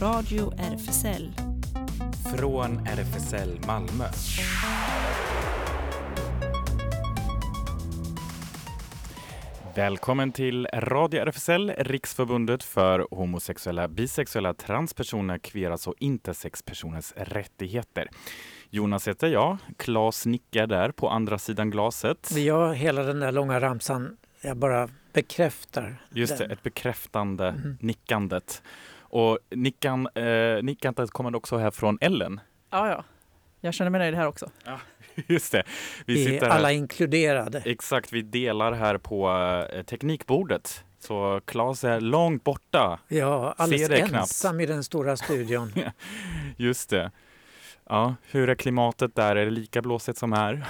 [0.00, 1.32] Radio RFSL.
[2.36, 4.04] Från RFSL Malmö.
[9.74, 18.08] Välkommen till Radio RFSL, Riksförbundet för homosexuella, bisexuella, transpersoner, kveras och intersexpersoners rättigheter.
[18.70, 22.30] Jonas heter jag, Claes nickar där på andra sidan glaset.
[22.36, 24.16] Ja, hela den där långa ramsan.
[24.40, 26.02] Jag bara bekräftar.
[26.10, 26.48] Just den.
[26.48, 28.62] det, ett bekräftande nickandet.
[29.10, 32.40] Och nickan, eh, nickandet kommer också här från Ellen.
[32.70, 33.04] Ja, ja.
[33.60, 34.50] Jag känner mig nöjd här också.
[35.26, 35.62] Just det.
[36.06, 37.62] Vi Vi är sitter alla här, inkluderade.
[37.64, 39.30] exakt, vi delar här på
[39.72, 40.84] eh, teknikbordet.
[41.00, 43.00] Så Claes är långt borta.
[43.08, 44.14] Ja, alldeles Ser det knappt.
[44.22, 45.72] ensam i den stora studion.
[46.56, 47.10] Just det.
[47.88, 49.36] Ja, hur är klimatet där?
[49.36, 50.66] Är det lika blåsigt som här?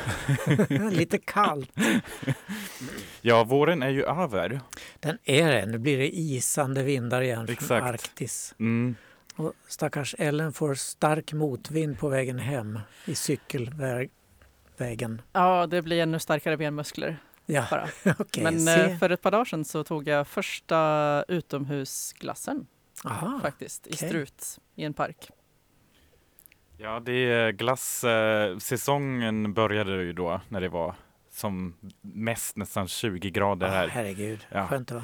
[0.91, 1.71] Lite kallt.
[3.21, 4.61] Ja, våren är ju över.
[5.01, 5.67] Den är det.
[5.67, 7.87] Nu blir det isande vindar igen från Exakt.
[7.87, 8.55] Arktis.
[8.59, 8.95] Mm.
[9.37, 15.23] Och stackars Ellen får stark motvind på vägen hem i cykelvägen.
[15.33, 17.17] Ja, det blir ännu starkare benmuskler
[17.47, 17.89] Ja, bara.
[18.19, 18.45] okej.
[18.45, 18.81] Men se.
[18.81, 22.67] eh, för ett par dagar sedan så tog jag första utomhusglassen
[23.05, 24.09] Aha, faktiskt i okej.
[24.09, 25.29] Strut i en park.
[26.81, 30.95] Ja, det är glassäsongen började ju då när det var
[31.31, 33.89] som mest nästan 20 grader Ah, här.
[33.89, 34.67] herregud, Ja.
[34.67, 35.03] skönt det var.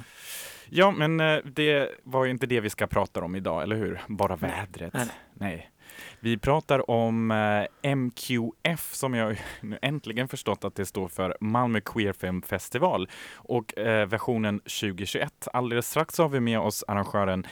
[0.69, 4.01] Ja, men eh, det var ju inte det vi ska prata om idag, eller hur?
[4.09, 4.93] Bara vädret.
[4.95, 5.71] nej, Nej.
[6.21, 11.81] Vi pratar om eh, MQF som jag nu äntligen förstått att det står för Malmö
[11.81, 15.49] Queer Film Festival och eh, versionen 2021.
[15.53, 17.47] Alldeles strax har vi med oss arrangören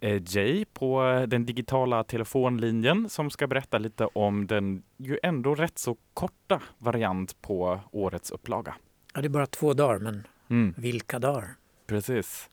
[0.00, 5.78] Jay på eh, den digitala telefonlinjen som ska berätta lite om den ju ändå rätt
[5.78, 8.74] så korta variant på årets upplaga.
[9.14, 10.74] Ja, det är bara två dagar, men Mm.
[10.76, 11.48] vilka dagar?
[11.86, 12.50] Precis.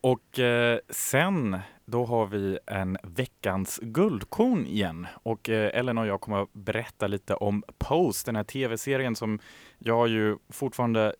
[0.00, 5.06] Och eh, sen då har vi en veckans guldkorn igen.
[5.22, 9.38] Och eh, Ellen och jag kommer att berätta lite om Pose, den här tv-serien som
[9.78, 11.14] jag ju fortfarande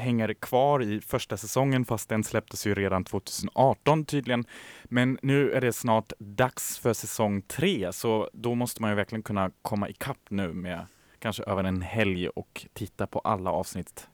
[0.00, 4.44] hänger kvar i första säsongen fast den släpptes ju redan 2018 tydligen.
[4.84, 9.22] Men nu är det snart dags för säsong tre så då måste man ju verkligen
[9.22, 10.86] kunna komma ikapp nu med
[11.18, 14.08] kanske över en helg och titta på alla avsnitt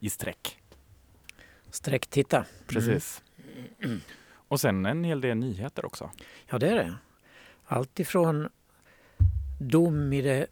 [0.00, 0.58] i sträck.
[1.70, 2.44] Sträcktitta.
[2.66, 3.22] Precis.
[4.48, 6.10] Och sen en hel del nyheter också.
[6.46, 6.94] Ja, det är det.
[7.64, 8.48] Allt ifrån
[9.58, 10.46] dom i det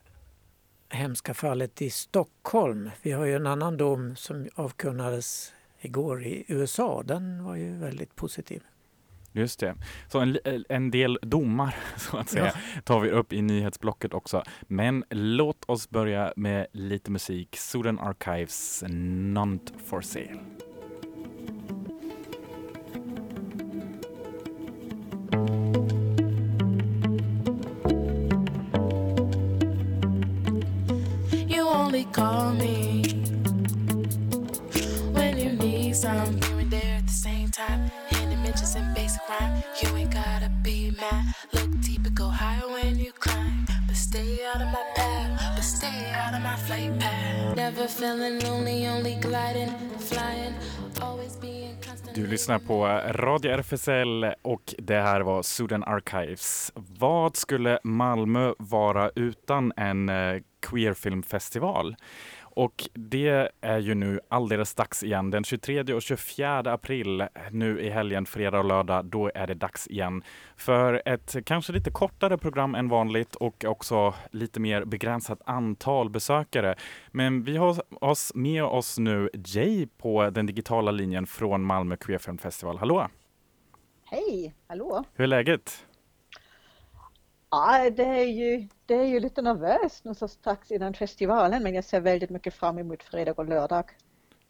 [0.92, 2.90] hemska fallet i Stockholm.
[3.02, 7.02] Vi har ju en annan dom som avkunnades igår i USA.
[7.04, 8.62] Den var ju väldigt positiv.
[9.32, 9.74] Just det.
[10.08, 10.38] Så en,
[10.68, 12.52] en del domar så att säga
[12.84, 14.42] tar vi upp i nyhetsblocket också.
[14.62, 17.56] Men låt oss börja med lite musik.
[17.56, 20.40] Sudan Archives Not for sale.
[52.14, 56.72] Du lyssnar på Radio RFSL och det här var Sudan Archives.
[56.74, 61.96] Vad skulle Malmö vara utan en eh, queerfilmfestival?
[62.54, 65.30] Och det är ju nu alldeles dags igen.
[65.30, 69.86] Den 23 och 24 april nu i helgen, fredag och lördag, då är det dags
[69.86, 70.22] igen
[70.56, 76.74] för ett kanske lite kortare program än vanligt och också lite mer begränsat antal besökare.
[77.10, 82.38] Men vi har oss med oss nu Jay på den digitala linjen från Malmö Queerfilm
[82.38, 82.78] Festival.
[82.78, 83.08] Hallå!
[84.10, 85.04] Hej, hallå!
[85.14, 85.86] Hur är läget?
[87.50, 91.74] Ja, det är ju, det är ju lite nervöst nu så strax innan festivalen men
[91.74, 93.84] jag ser väldigt mycket fram emot fredag och lördag.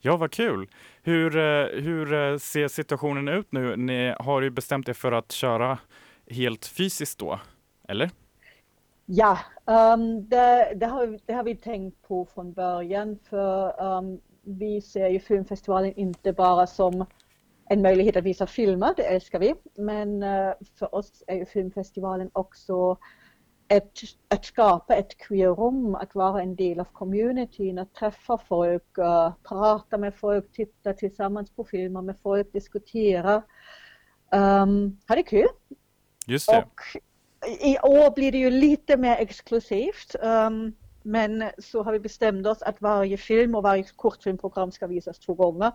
[0.01, 0.71] Ja, vad kul!
[1.03, 3.77] Hur, eh, hur eh, ser situationen ut nu?
[3.77, 5.79] Ni har ju bestämt er för att köra
[6.31, 7.41] helt fysiskt då,
[7.89, 8.11] eller?
[9.07, 14.81] Ja, ehm, det, det, har, det har vi tänkt på från början för ehm, vi
[14.81, 17.07] ser ju filmfestivalen inte bara som
[17.69, 22.31] en möjlighet att visa filmer, det älskar vi, men eh, för oss är ju filmfestivalen
[22.33, 22.99] också
[23.73, 23.99] ett,
[24.29, 29.99] att skapa ett queerrum, att vara en del av communityn, att träffa folk, eh, prata
[29.99, 33.43] med folk, titta tillsammans på filmer med folk, diskutera.
[34.33, 35.49] Um, ha det kul!
[36.27, 36.59] Just det.
[36.59, 36.81] Och
[37.61, 40.15] i år blir det ju lite mer exklusivt.
[40.23, 40.73] ehm,
[41.03, 45.35] men så har vi bestämt oss att varje film och varje kortfilmprogram ska visas två
[45.35, 45.73] gånger.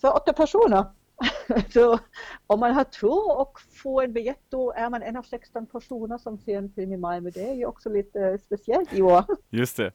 [0.00, 0.84] För åtta personer.
[1.72, 1.98] så
[2.46, 6.18] om man har tur och får en biljett då är man en av 16 personer
[6.18, 7.30] som ser en film i Malmö.
[7.30, 9.24] Det är ju också lite speciellt i år.
[9.50, 9.92] Just det.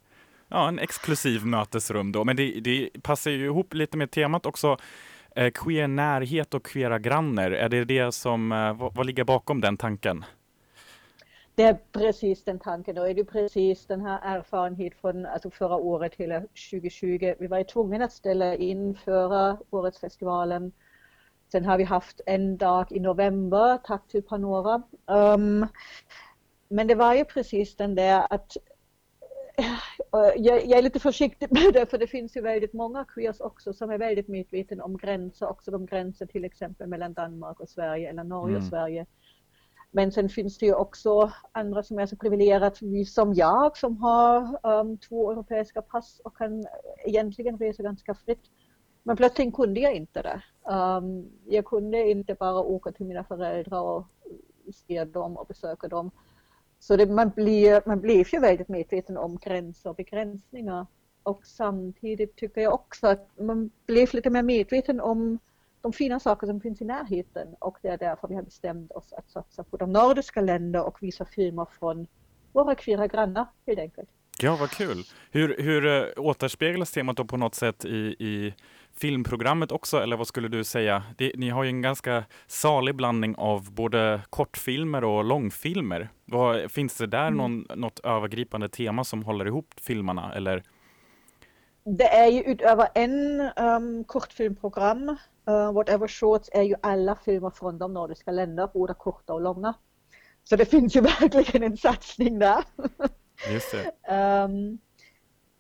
[0.48, 4.78] Ja, en exklusiv mötesrum då, men det, det passar ju ihop lite med temat också.
[5.36, 9.62] Eh, queer närhet och queera grannar, är det det som, eh, vad, vad ligger bakom
[9.62, 10.26] den tanken?
[11.56, 15.76] Det är precis den tanken och är det precis den här erfarenheten från alltså förra
[15.76, 17.34] året, hela 2020.
[17.40, 20.72] Vi var ju tvungna att ställa in förra årets festivalen.
[21.54, 24.84] Sen har vi haft en dag i november, tack till Panora.
[25.06, 25.68] Um,
[26.68, 28.58] men det var ju precis den där att
[30.12, 33.74] jag, jag, är lite försiktig med det för det finns ju väldigt många queers också
[33.74, 38.10] som är väldigt medvetna om gränser, också de gränser till exempel mellan Danmark och Sverige
[38.10, 38.64] eller Norge mm.
[38.64, 39.06] och Sverige.
[39.92, 44.60] Men sen finns det ju också andra som är så privilegierade som jag som har
[44.64, 46.66] um, två europeiska pass och kan
[47.06, 48.44] egentligen resa ganska fritt.
[49.04, 50.42] Men plötsligt kunde jag inte det.
[50.74, 54.08] Um, jag kunde inte bara åka till mina föräldrar och
[54.74, 56.12] se dem och besöka dem.
[56.80, 60.86] Så det, man, blir, man blir ju väldigt medveten om gränser och begränsningar.
[61.24, 65.40] Och samtidigt tycker jag också att man blev lite mer medveten om
[65.82, 69.14] de fina saker som finns i närheten och det är därför vi har bestämt oss
[69.14, 72.08] att satsa på de nordiska länderna och visa filmer från
[72.52, 74.10] våra queera grannar helt enkelt.
[74.42, 75.04] Ja, vad kul.
[75.32, 78.54] Hur, hur eh, återspeglas temat då på något sätt i, i
[78.96, 81.04] filmprogrammet också, eller vad skulle du säga?
[81.18, 86.10] Det, ni har ju en ganska salig blandning av både kortfilmer och långfilmer.
[86.26, 87.38] Vad, finns det där mm.
[87.38, 90.64] någon, något övergripande tema som håller ihop filmerna, eller?
[91.86, 95.10] Det är ju utöver en um, kortfilmprogram,
[95.50, 99.74] uh, Whatever Shorts, är ju alla filmer från de nordiska länderna, både korta och långa.
[100.44, 102.64] Så det finns ju verkligen en satsning där.
[103.52, 104.14] Just det.
[104.14, 104.80] Um,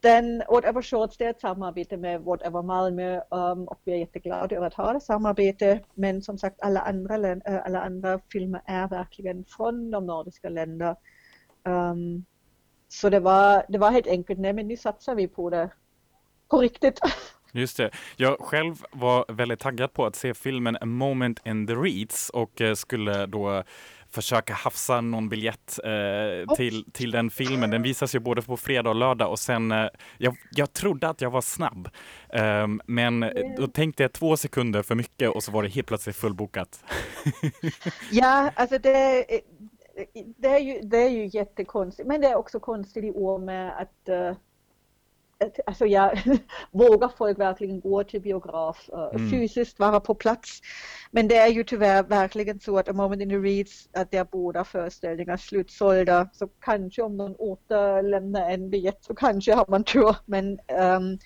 [0.04, 4.56] den Whatever Shorts det är ett samarbete med Whatever Malmö um, och vi är jätteglada
[4.56, 5.80] över att ha det samarbete.
[5.94, 10.96] Men som sagt alla andra, äh, alla andra filmer är verkligen från de nordiska länderna.
[11.64, 12.26] Um,
[12.88, 15.70] så det var, det var helt enkelt, nej men nu satsar vi på det
[16.50, 17.00] på riktigt.
[17.52, 17.92] Just det.
[18.18, 22.62] Jag själv var väldigt taggad på att se filmen A moment in the Reeds och
[22.62, 23.64] eh, skulle då
[24.13, 27.69] försöka hafsa någon biljett eh, till, till den filmen.
[27.69, 29.88] Den visas ju både på fredag och lördag och sen, eh,
[30.18, 31.89] jag, jag trodde att jag var snabb.
[32.30, 33.25] Eh, men
[33.57, 36.83] då tänkte jag två sekunder för mycket och så var det helt plötsligt fullbokat.
[38.12, 39.25] ja, alltså det,
[40.38, 43.81] det, är ju, det är ju jättekonstigt, men det är också konstigt i år med
[43.81, 44.36] att uh,
[45.66, 46.22] alltså jag
[46.72, 49.31] vågar folk verkligen gå till biograf uh, mm.
[49.31, 50.62] fysiskt vara på plats.
[51.12, 54.18] Men det är ju tyvärr verkligen så att A Moment in the Reads att det
[54.18, 56.30] är båda föreställningar slutsålda.
[56.34, 60.16] Så kanske om någon återlämnar en biljett så kanske har man tur.
[60.25, 61.19] Men um,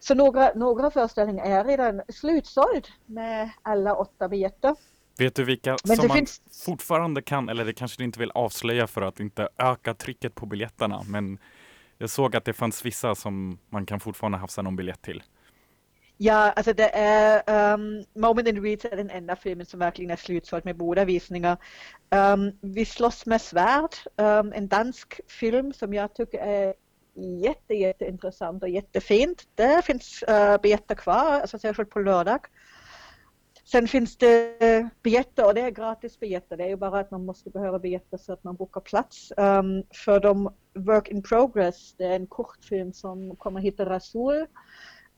[0.00, 4.74] så några, några föreställningar är redan slutsåld med alla åtta biljetter.
[5.18, 6.42] Vet du vilka Men som man finns...
[6.64, 10.46] fortfarande kan, eller det kanske du inte vill avslöja för att inte öka trycket på
[10.46, 11.38] biljetterna, men
[12.02, 15.22] jag såg att det fanns vissa som man kan fortfarande hafsa någon biljett till.
[16.16, 20.16] Ja, alltså det är um, Moment in Reach är den enda filmen som verkligen är
[20.16, 21.56] slutsåld med båda visningar.
[22.10, 26.74] Um, vi slåss med svärd, um, en dansk film som jag tycker är
[27.44, 29.42] jätte, jätteintressant och jättefint.
[29.54, 32.40] Det finns uh, biljetter kvar, alltså särskilt på lördag.
[33.72, 36.56] Sen finns det eh, biljetter och det är gratis biljetter.
[36.56, 39.32] Det är ju bara att man måste behöva biljetter så att man bokar plats.
[39.36, 44.34] Um, för de Work in Progress, det är en kortfilm som kommer heta Rasul.
[44.40, 44.46] Um,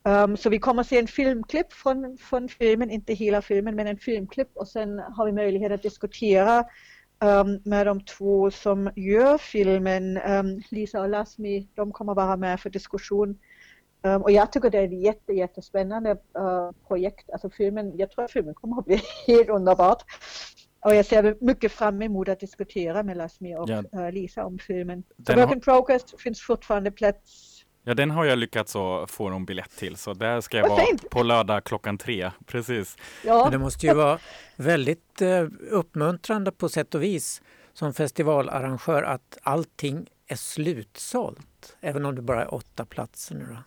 [0.03, 3.97] ehm, så vi kommer se en filmklipp från, från filmen, inte hela filmen men en
[3.97, 6.59] filmklipp och sen har vi möjlighet att diskutera
[7.23, 10.17] um, med de två som gör filmen.
[10.17, 13.37] Um, Lisa och Lasmi, de kommer vara med för diskussion.
[14.05, 17.29] Um, och jag tycker det är ett jätte, jättespännande uh, projekt.
[17.29, 20.03] Alltså filmen, jag tror att filmen kommer att bli helt underbart.
[20.79, 23.83] Och jag ser mycket fram emot att diskutera med Lasmi och ja.
[23.93, 25.03] uh, Lisa om filmen.
[25.27, 27.51] Så Work in Progress finns fortfarande plats
[27.87, 28.73] Ja, den har jag lyckats
[29.07, 32.31] få någon biljett till, så där ska jag vara på lördag klockan tre.
[32.45, 32.97] Precis.
[33.25, 33.43] Ja.
[33.43, 34.19] Men det måste ju vara
[34.55, 37.41] väldigt uh, uppmuntrande på sätt och vis
[37.73, 43.57] som festivalarrangör att allting är slutsålt, även om det bara är åtta platser nu då.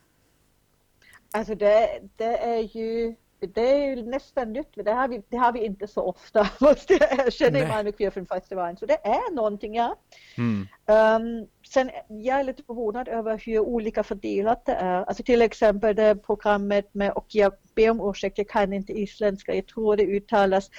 [1.33, 4.69] Alltså det, det är ju det är nästan nytt.
[4.75, 8.77] Det har, vi, det har vi inte så ofta, måste jag erkänna, i Malmö Queerfilmfestivalen.
[8.77, 9.97] Så det är någonting, ja.
[10.37, 10.67] Mm.
[10.87, 15.05] Um, sen jag är lite förvånad över hur olika fördelat det är.
[15.05, 19.55] Alltså till exempel det programmet med, och jag ber om ursäkt, jag kan inte isländska,
[19.55, 20.71] jag tror det uttalas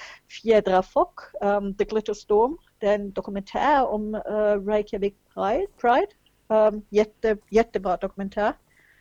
[0.42, 2.58] Fjädrafock, um, The Glitter Storm.
[2.78, 5.66] Det är en dokumentär om uh, Reykjavik Pride.
[5.80, 6.12] Pride.
[6.48, 8.52] Um, jätte, jättebra dokumentär.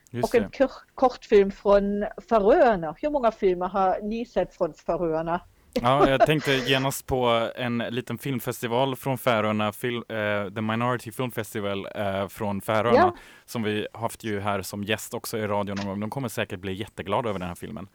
[0.10, 0.52] Just och en
[0.96, 2.96] kortfilm från Färöarna.
[3.02, 5.42] Hur många filmer har ni sett från Färöarna?
[5.82, 11.32] Ja, jag tänkte genast på en liten filmfestival från Färöarna, fil, eh, The Minority Film
[11.32, 13.16] Festival eh, från Färöarna, Ja.
[13.46, 16.00] som vi haft ju här som gäst också i radion någon gång.
[16.00, 17.88] De kommer säkert bli jätteglada över den här filmen.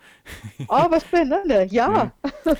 [0.69, 1.65] Ja, vad spännande!
[1.71, 1.87] Ja,
[2.45, 2.57] Mm.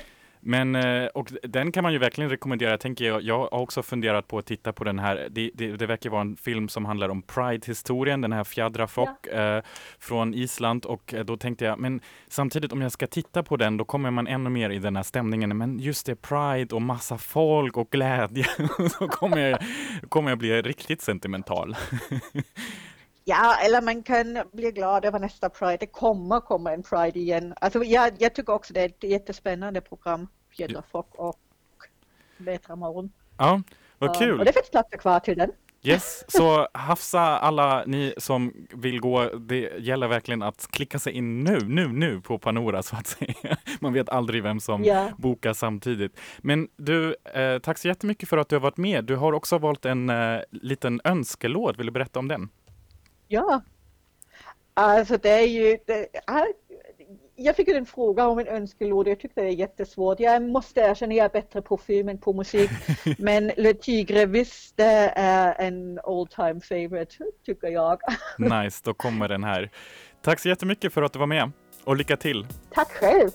[0.47, 3.21] Men, eh, och den kan man ju verkligen rekommendera, tänker jag.
[3.21, 5.27] Jag har också funderat på att titta på den här.
[5.31, 9.61] Det, det, det verkar vara en film som handlar om Pride-historien, den här Fjadrafock eh,
[9.99, 10.85] från Island.
[10.85, 14.11] Och eh, då tänkte jag, men samtidigt om jag ska titta på den, då kommer
[14.11, 15.57] man ännu mer i den här stämningen.
[15.57, 18.45] Men just det, Pride och massa folk och glädje.
[18.99, 19.59] så kommer jag,
[20.09, 21.75] kommer jag bli riktigt sentimental.
[23.25, 25.77] ja, eller man kan bli glad över nästa Pride.
[25.79, 27.53] Det kommer komma en Pride igen.
[27.61, 30.27] Alltså, jag, jag tycker också det är ett jättespännande program,
[30.57, 31.35] Fjädrafock och
[32.37, 33.11] Bättre morgon.
[33.37, 33.61] Ja,
[33.97, 34.39] vad kul!
[34.39, 35.51] Och det finns platser kvar till den.
[35.83, 39.29] Yes, så hafsa alla ni som vill gå.
[39.29, 43.57] Det gäller verkligen att klicka sig in nu, nu, nu på Panora så att säga.
[43.79, 45.09] Man vet aldrig vem som Ja.
[45.17, 46.19] bokar samtidigt.
[46.37, 49.05] Men du, eh, tack så jättemycket för att du har varit med.
[49.05, 51.79] Du har också valt en eh, liten önskelåt.
[51.79, 52.49] Vill du berätta om den?
[53.27, 53.61] Ja.
[54.73, 56.47] Alltså det är ju, det, ja,
[57.35, 60.19] jag fick en fråga om en önskelåda, jag tyckte det är jättesvårt.
[60.19, 62.71] Jag måste erkänna, jag är bättre på film än på musik.
[63.17, 67.15] Men Le Tigre, visst det är en all time favorite,
[67.45, 67.99] tycker jag.
[68.37, 69.69] Nice, då kommer den här.
[70.21, 71.51] Tack så jättemycket för att du var med
[71.83, 72.47] och lycka till.
[72.73, 73.29] Tack själv!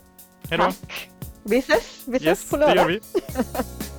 [0.50, 0.73] Hej då!
[1.42, 2.88] Vi ses, vi ses Yes, på det gör lördag.
[2.88, 3.00] vi.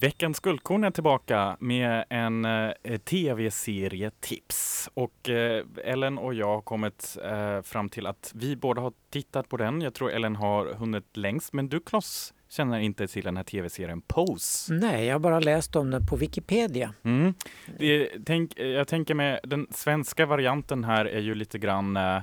[0.00, 4.90] Veckans guldkorn är tillbaka med en eh, tv-serietips.
[4.94, 9.48] Och eh, Ellen och jag har kommit eh, fram till att vi båda har tittat
[9.48, 9.80] på den.
[9.80, 14.00] Jag tror Ellen har hunnit längst, men du Kloss känner inte till den här tv-serien
[14.00, 14.74] Pose.
[14.74, 16.94] Nej, jag har bara läst om den på Wikipedia.
[17.02, 17.34] Mm.
[17.78, 22.16] Det, tänk, jag tänker med den svenska varianten här är ju lite grann eh,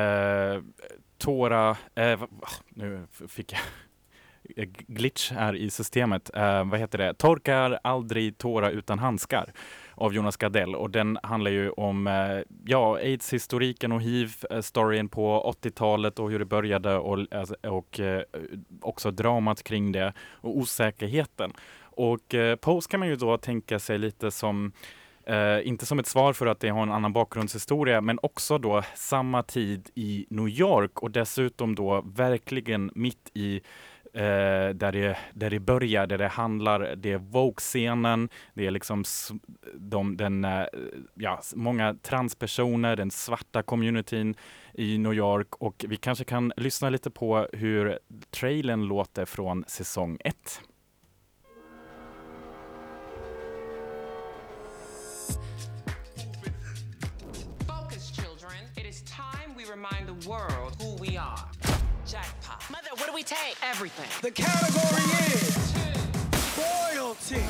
[0.00, 0.62] eh,
[1.18, 2.20] Tora, eh,
[2.68, 3.60] nu fick jag
[4.86, 6.30] glitch här i systemet.
[6.34, 7.14] Eh, vad heter det?
[7.14, 9.52] Torkar aldrig tårar utan handskar
[9.94, 15.54] av Jonas Gardell och den handlar ju om eh, ja, aids-historiken och hiv-storyn eh, på
[15.62, 18.22] 80-talet och hur det började och, eh, och eh,
[18.80, 21.52] också dramat kring det och osäkerheten.
[21.80, 24.72] Och eh, Pose kan man ju då tänka sig lite som
[25.30, 28.82] Uh, inte som ett svar för att det har en annan bakgrundshistoria, men också då
[28.94, 33.60] samma tid i New York och dessutom då verkligen mitt i
[34.14, 39.04] eh, där, det, där det börjar, där det handlar, det är Vogue-scenen, det är liksom
[39.74, 40.64] de, den, eh,
[41.14, 44.34] ja, många transpersoner, den svarta communityn
[44.74, 47.98] i New York och vi kanske kan lyssna lite på hur
[48.30, 50.60] trailern låter från säsong ett.
[57.66, 58.64] Focus, children.
[58.76, 61.51] It is time we remind the world who we are.
[63.12, 63.18] Jackpot.
[63.18, 63.56] Mother, what do we take?
[63.62, 64.08] Everything.
[64.22, 65.02] The category
[65.34, 65.74] is
[66.56, 67.44] royalty.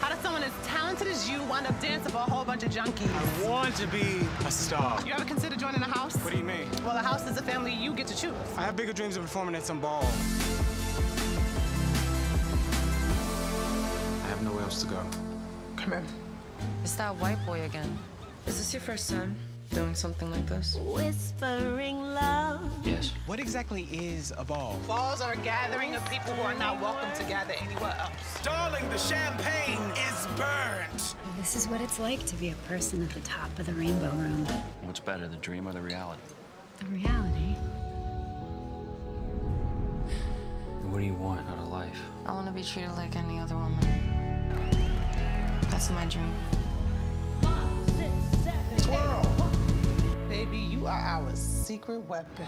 [0.00, 2.70] How does someone as talented as you wind up dancing for a whole bunch of
[2.70, 3.10] junkies?
[3.10, 5.00] I want to be a star.
[5.04, 6.16] You ever consider joining a house?
[6.16, 6.68] What do you mean?
[6.84, 8.34] Well, a house is a family you get to choose.
[8.56, 10.04] I have bigger dreams of performing at some ball.
[14.22, 15.02] I have nowhere else to go.
[15.76, 16.25] Come in.
[16.86, 17.98] It's that white boy again.
[18.46, 19.34] Is this your first time
[19.72, 20.76] doing something like this?
[20.76, 22.60] Whispering love.
[22.86, 23.12] Yes.
[23.26, 24.78] What exactly is a ball?
[24.86, 28.40] Balls are a gathering of people who are not welcome to gather anywhere else.
[28.44, 31.16] Darling, the champagne is burnt.
[31.38, 34.10] This is what it's like to be a person at the top of the rainbow
[34.10, 34.46] room.
[34.82, 36.22] What's better, the dream or the reality?
[36.78, 37.56] The reality.
[40.84, 41.98] What do you want out of life?
[42.26, 44.06] I want to be treated like any other woman.
[45.68, 46.32] That's my dream.
[50.28, 52.46] Baby, you are our secret weapon.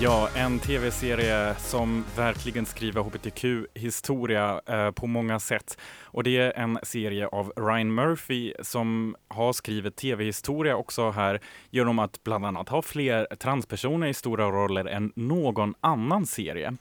[0.00, 5.78] Ja, en tv-serie som verkligen skriver hbtq-historia eh, på många sätt.
[6.02, 11.98] Och det är en serie av Ryan Murphy som har skrivit tv-historia också här genom
[11.98, 16.76] att bland annat ha fler transpersoner i stora roller än någon annan serie.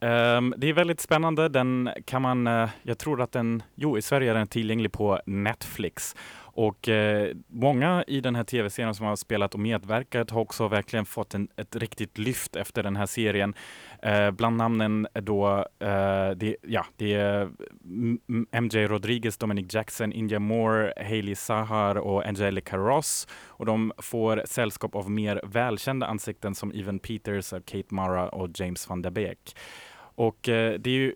[0.00, 1.48] Um, det är väldigt spännande.
[1.48, 5.20] Den kan man, uh, jag tror att den, jo i Sverige är den tillgänglig på
[5.26, 6.16] Netflix.
[6.58, 11.06] Och eh, många i den här tv-serien som har spelat och medverkat har också verkligen
[11.06, 13.54] fått en, ett riktigt lyft efter den här serien.
[14.02, 17.50] Eh, bland namnen är då, eh, det, ja, det är
[18.60, 23.28] MJ Rodriguez, Dominic Jackson, India Moore, Hailey Sahar och Angelica Ross.
[23.46, 28.88] Och de får sällskap av mer välkända ansikten som Evan Peters, Kate Mara och James
[28.88, 29.54] van der Beek.
[30.18, 31.14] Och eh, det är ju,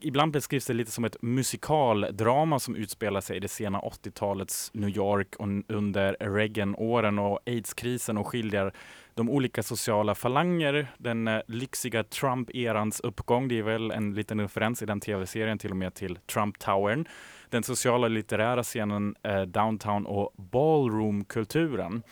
[0.00, 4.88] ibland beskrivs det lite som ett musikaldrama som utspelar sig i det sena 80-talets New
[4.88, 8.72] York och under Reagan-åren och aidskrisen och skiljer
[9.14, 14.82] de olika sociala falanger, den eh, lyxiga Trump-erans uppgång, det är väl en liten referens
[14.82, 17.08] i den tv-serien till och med till Trump Towern,
[17.50, 22.02] den sociala litterära scenen eh, downtown och ballroom-kulturen.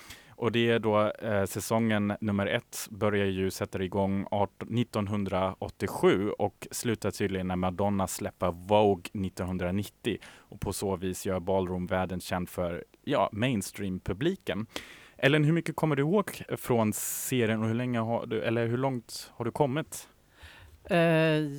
[0.43, 6.69] Och det är då eh, säsongen nummer ett börjar ju sätta igång 18, 1987 och
[6.71, 12.85] slutar tydligen när Madonna släpper Vogue 1990 och på så vis gör ballroom-världen känd för
[13.05, 14.67] ja, mainstream-publiken.
[15.17, 18.79] Ellen, hur mycket kommer du ihåg från serien och hur länge har du, eller hur
[18.79, 20.09] långt har du kommit?
[20.85, 20.99] Eh,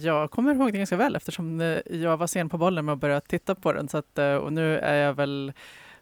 [0.05, 2.99] jag kommer ihåg det ganska väl eftersom eh, jag var sen på bollen med att
[2.99, 3.87] börja titta på den.
[3.87, 5.53] Så att, eh, och nu är jag väl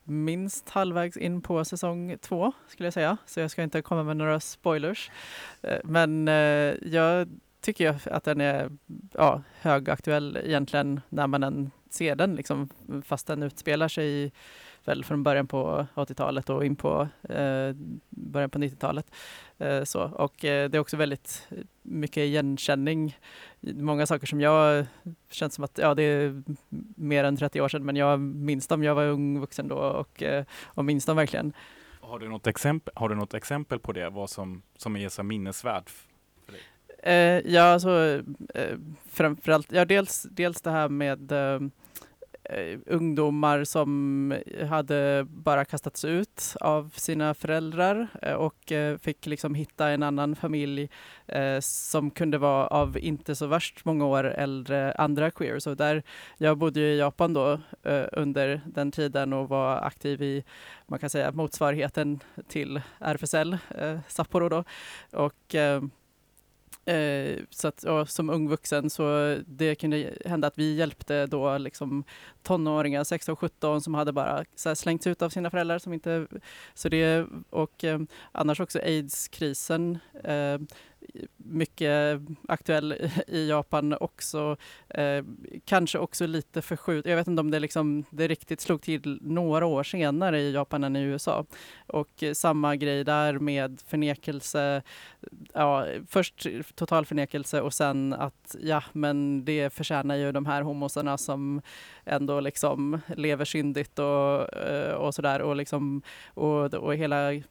[0.04, 4.18] minst halvvägs in på säsong två skulle jag säga, så jag ska inte komma med
[4.18, 5.12] några spoilers.
[5.62, 7.28] Eh, men eh, jag
[7.62, 8.70] tycker att den är
[9.14, 12.70] ja, högaktuell egentligen när man än ser den, liksom,
[13.06, 14.32] fast den utspelar sig
[14.86, 17.76] väl från början på 80-talet och in på eh,
[18.10, 19.12] början på 90-talet.
[19.58, 20.02] Eh, så.
[20.04, 21.48] Och eh, det är också väldigt
[21.82, 23.18] mycket igenkänning.
[23.60, 24.86] Många saker som jag
[25.30, 26.44] känns som att ja, det är
[26.96, 28.84] mer än 30 år sedan, men jag minns dem.
[28.84, 31.54] Jag var ung vuxen då och, eh, och minns dem verkligen.
[32.02, 35.24] Har du något exempel, har du något exempel på det, vad som, som är så
[35.24, 35.92] minnesvärt?
[37.04, 37.14] Eh,
[37.54, 38.22] ja, alltså,
[38.56, 38.78] eh,
[39.10, 41.32] framförallt, ja, dels, dels det här med
[42.44, 44.34] eh, ungdomar som
[44.70, 50.36] hade bara kastats ut av sina föräldrar eh, och eh, fick liksom hitta en annan
[50.36, 50.90] familj
[51.28, 55.60] eh, som kunde vara av inte så värst många år äldre andra queer.
[55.60, 56.04] Så där,
[56.38, 60.44] jag bodde i Japan då eh, under den tiden och var aktiv i
[60.88, 64.64] man kan säga motsvarigheten till RFSL, eh, Sapporo då.
[65.12, 65.82] Och eh,
[66.86, 71.58] Eh, så att, ja, som ung vuxen så det kunde hända att vi hjälpte då
[71.58, 72.04] liksom
[72.44, 75.80] tonåringar, 16 17 som hade bara så slängts ut av sina föräldrar.
[75.80, 76.28] Som inte,
[76.74, 78.00] så det, och eh,
[78.32, 80.00] annars också aids-krisen.
[80.24, 80.58] Eh,
[81.38, 84.58] mycket aktuell i Japan också.
[84.90, 85.24] Eh,
[85.66, 87.06] kanske också lite förskjut.
[87.06, 90.84] Jag vet inte om det, liksom, det riktigt slog till några år senare i Japan
[90.84, 91.46] än i USA.
[91.88, 94.82] Och eh, samma grej där med förnekelse.
[95.54, 101.18] Ja, först total förnekelse och sen att ja, men det förtjänar ju de här homosarna
[101.18, 101.62] som
[102.06, 105.42] ändå liksom lever syndigt och, eh, och sådär.
[105.42, 106.02] Och, liksom,
[106.34, 107.42] och, och hela eh,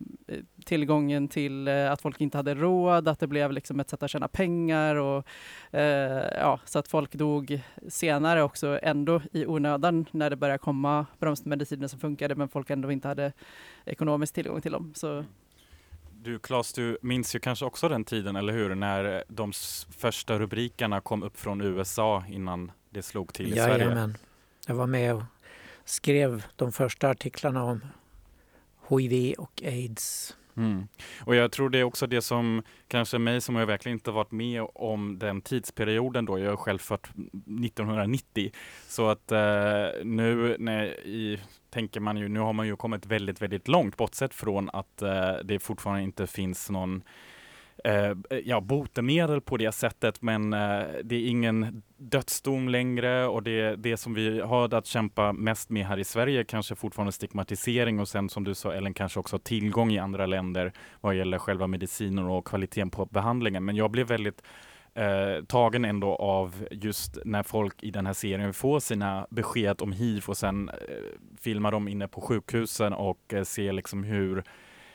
[0.65, 4.11] tillgången till eh, att folk inte hade råd, att det blev liksom ett sätt att
[4.11, 5.27] tjäna pengar och
[5.71, 11.07] eh, ja, så att folk dog senare också ändå i onödan när det började komma
[11.19, 13.33] bromsmediciner som funkade men folk ändå inte hade
[13.85, 14.93] ekonomisk tillgång till dem.
[14.95, 15.25] Så
[16.23, 18.75] du Claes, du minns ju kanske också den tiden, eller hur?
[18.75, 19.53] När de
[19.99, 23.97] första rubrikerna kom upp från USA innan det slog till i Jajamän.
[23.97, 24.15] Sverige.
[24.67, 25.23] Jag var med och
[25.85, 27.81] skrev de första artiklarna om
[28.89, 30.37] HIV och aids.
[30.61, 30.89] Mm.
[31.25, 34.31] Och jag tror det är också det som kanske mig som har verkligen inte varit
[34.31, 36.39] med om den tidsperioden då.
[36.39, 37.09] Jag är själv född
[37.65, 38.51] 1990.
[38.89, 43.43] Så att eh, nu när i, tänker man ju, nu har man ju kommit väldigt,
[43.43, 47.03] väldigt långt bortsett från att eh, det fortfarande inte finns någon
[47.85, 53.77] eh, ja, botemedel på det sättet, men eh, det är ingen dödsdom längre och det,
[53.77, 58.09] det som vi har att kämpa mest med här i Sverige kanske fortfarande stigmatisering och
[58.09, 62.29] sen som du sa Ellen kanske också tillgång i andra länder vad gäller själva mediciner
[62.29, 63.65] och kvaliteten på behandlingen.
[63.65, 64.43] Men jag blev väldigt
[64.95, 69.93] eh, tagen ändå av just när folk i den här serien får sina besked om
[69.93, 70.75] hiv och sen eh,
[71.41, 74.45] filmar de inne på sjukhusen och eh, ser liksom hur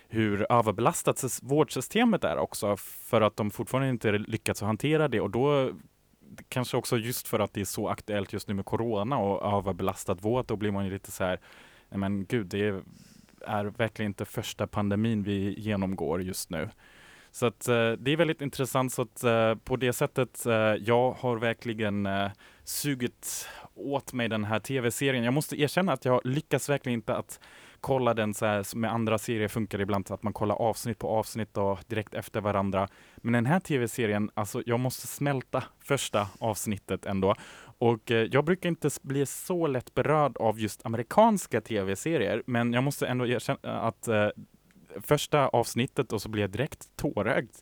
[0.10, 5.72] hur överbelastat vårdsystemet är också för att de fortfarande inte lyckats hantera det och då
[6.50, 10.14] kanske också just för att det är så aktuellt just nu med corona och överbelastad
[10.14, 11.40] vård, då blir man ju lite så här,
[11.90, 12.82] men gud, det är,
[13.42, 16.70] är verkligen inte första pandemin vi genomgår just nu.
[17.32, 21.12] Så att eh, det är väldigt intressant så att eh, på det sättet, eh, jag
[21.12, 22.32] har verkligen eh,
[22.64, 25.24] sugit åt mig den här tv-serien.
[25.24, 27.40] Jag måste erkänna att jag lyckas verkligen inte att
[27.82, 31.00] kolla den så här med andra serier funkar det ibland, så att man kollar avsnitt
[31.00, 32.88] på avsnitt och direkt efter varandra.
[33.18, 37.36] Men den här tv-serien, alltså jag måste smälta första avsnittet ändå.
[37.78, 42.84] Och eh, jag brukar inte bli så lätt berörd av just amerikanska tv-serier, men jag
[42.84, 44.28] måste ändå erkänna att eh,
[45.02, 47.56] första avsnittet och så blev jag direkt tårögd.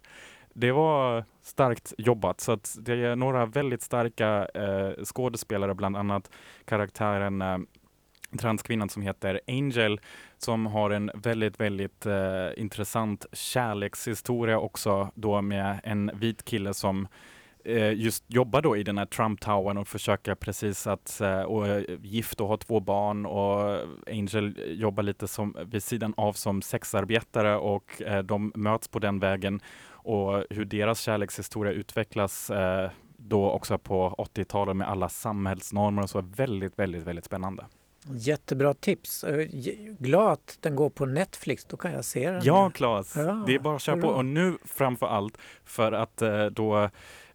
[0.54, 6.32] Det var starkt jobbat, så att det är några väldigt starka eh, skådespelare, bland annat
[6.66, 7.58] karaktären eh,
[8.38, 10.02] transkvinnan som heter Angel
[10.38, 17.08] som har en väldigt, väldigt eh, intressant kärlekshistoria också då med en vit kille som
[17.66, 21.68] eh, just jobbar då i den här Trump Towern och försöker precis att eh, och
[21.68, 23.80] eh, gift och ha två barn och
[24.12, 29.20] Angel jobbar lite som vid sidan av som sexarbetare och eh, de möts på den
[29.20, 36.10] vägen och hur deras kärlekshistoria utvecklas eh, då också på 80-talet med alla samhällsnormer och
[36.10, 37.66] så är väldigt, väldigt, väldigt spännande.
[38.12, 39.26] Jättebra tips.
[39.28, 39.48] Jag
[40.00, 42.42] Glad att den går på Netflix, då kan jag se den.
[42.44, 43.16] Ja, Claes.
[43.16, 44.08] Ja, det är bara att köra på.
[44.08, 46.90] Och nu framför allt för att eh, då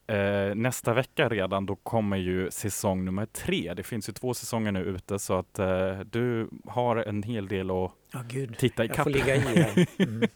[0.07, 3.74] eh, nästa vecka redan, då kommer ju säsong nummer tre.
[3.74, 7.70] Det finns ju två säsonger nu ute så att eh, du har en hel del
[7.70, 7.92] att
[8.28, 8.59] gud.
[8.59, 9.04] titta Jag ikapp.
[9.04, 9.87] får ligga i.
[9.98, 10.28] Mm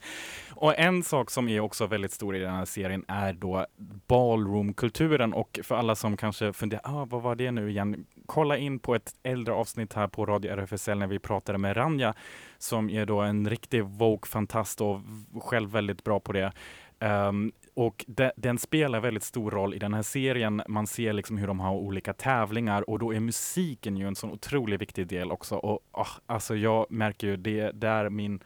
[0.62, 3.66] och en sak som är också väldigt stor i den här serien är då
[4.06, 8.06] ballroomkulturen och för alla som kanske funderar, ah, vad var det nu igen?
[8.26, 12.14] Kolla in på ett äldre avsnitt här på Radio RFSL när vi pratade med Ranja
[12.58, 15.00] som är då en riktig Vogue-fantast och
[15.42, 16.52] själv väldigt bra på det.
[17.00, 20.62] Um, och de, den spelar väldigt stor roll i den här serien.
[20.68, 24.30] Man ser liksom hur de har olika tävlingar och då är musiken ju en sån
[24.30, 25.56] otroligt viktig del också.
[25.56, 28.40] Och oh, alltså jag märker ju det där min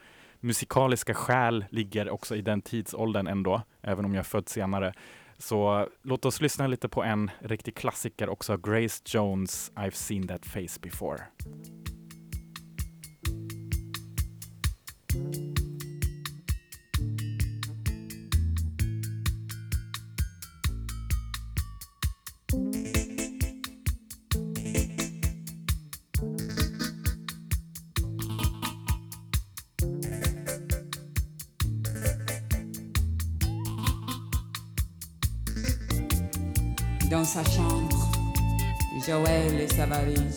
[0.46, 4.94] musikaliska själ ligger också i den tidsåldern ändå, även om jag är född senare.
[5.38, 10.46] Så låt oss lyssna lite på en riktig klassiker också, Grace Jones, I've seen that
[10.46, 11.22] face before.
[37.16, 37.96] Dans sa chambre,
[39.06, 40.36] Joël et sa valise.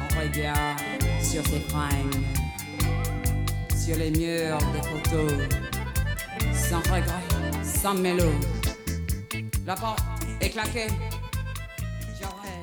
[0.00, 2.24] On regarde sur ses fringues,
[3.76, 5.32] sur les murs des photos,
[6.52, 8.32] sans regret, sans mélo.
[9.64, 10.02] La porte
[10.40, 10.88] est claquée.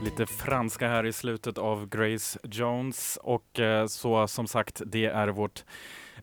[0.04, 5.28] Lite franska här i slutet av Grace Jones och eh, så som sagt, det är
[5.28, 5.64] vårt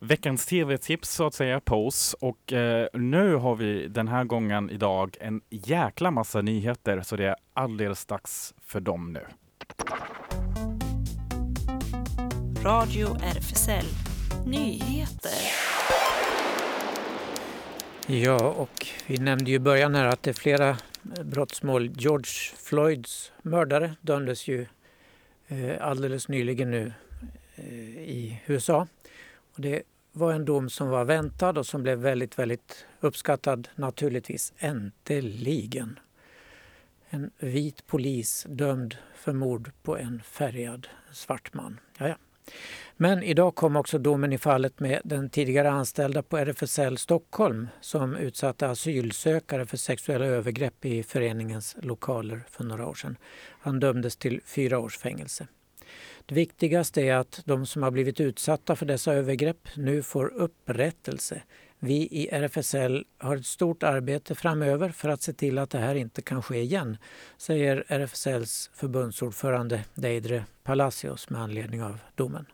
[0.01, 2.17] veckans tv-tips så att säga, Pose.
[2.21, 7.25] Och eh, nu har vi den här gången idag en jäkla massa nyheter så det
[7.25, 9.27] är alldeles dags för dem nu.
[12.65, 13.87] Radio RFSL
[14.47, 15.31] Nyheter.
[18.07, 20.77] Ja, och vi nämnde ju i början här att det är flera
[21.25, 21.91] brottsmål.
[21.97, 24.67] George Floyds mördare dömdes ju
[25.49, 26.93] eh, alldeles nyligen nu
[27.55, 27.65] eh,
[27.99, 28.87] i USA.
[29.55, 34.53] Och det var en dom som var väntad och som blev väldigt, väldigt uppskattad naturligtvis.
[34.59, 35.99] Äntligen!
[37.11, 41.81] En vit polis dömd för mord på en färgad svart man.
[41.99, 42.19] Jaja.
[42.97, 48.17] Men idag kom också domen i fallet med den tidigare anställda på RFSL Stockholm som
[48.17, 53.17] utsatte asylsökare för sexuella övergrepp i föreningens lokaler för några år sedan.
[53.61, 55.47] Han dömdes till fyra års fängelse.
[56.27, 61.43] Det viktigaste är att de som har blivit utsatta för dessa övergrepp nu får upprättelse.
[61.79, 65.95] Vi i RFSL har ett stort arbete framöver för att se till att det här
[65.95, 66.97] inte kan ske igen,
[67.37, 72.47] säger RFSLs förbundsordförande Deidre Palacios med anledning av domen.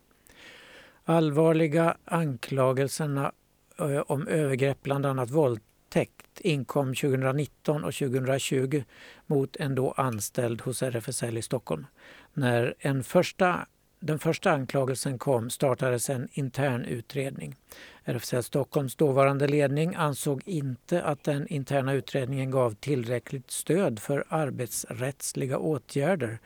[1.04, 3.32] Allvarliga anklagelserna
[3.78, 8.82] eh, om övergrepp, bland annat våldtäkt, inkom 2019 och 2020
[9.26, 11.86] mot en då anställd hos RFSL i Stockholm.
[12.34, 13.66] När en första,
[14.00, 17.56] den första anklagelsen kom startades en intern utredning.
[18.04, 25.58] RFSL Stockholms dåvarande ledning ansåg inte att den interna utredningen gav tillräckligt stöd för arbetsrättsliga
[25.58, 26.38] åtgärder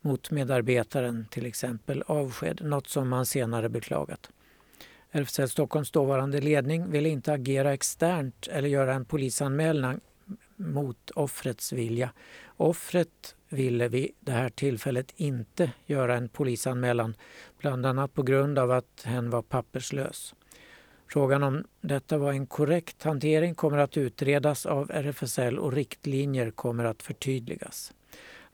[0.00, 4.30] mot medarbetaren, till exempel avsked, något som man senare beklagat.
[5.10, 10.00] RFSL Stockholms dåvarande ledning ville inte agera externt eller göra en polisanmälan
[10.56, 12.10] mot offrets vilja.
[12.56, 17.14] Offret ville vid det här tillfället inte göra en polisanmälan,
[17.58, 20.34] bland annat på grund av att hen var papperslös.
[21.08, 26.84] Frågan om detta var en korrekt hantering kommer att utredas av RFSL och riktlinjer kommer
[26.84, 27.92] att förtydligas.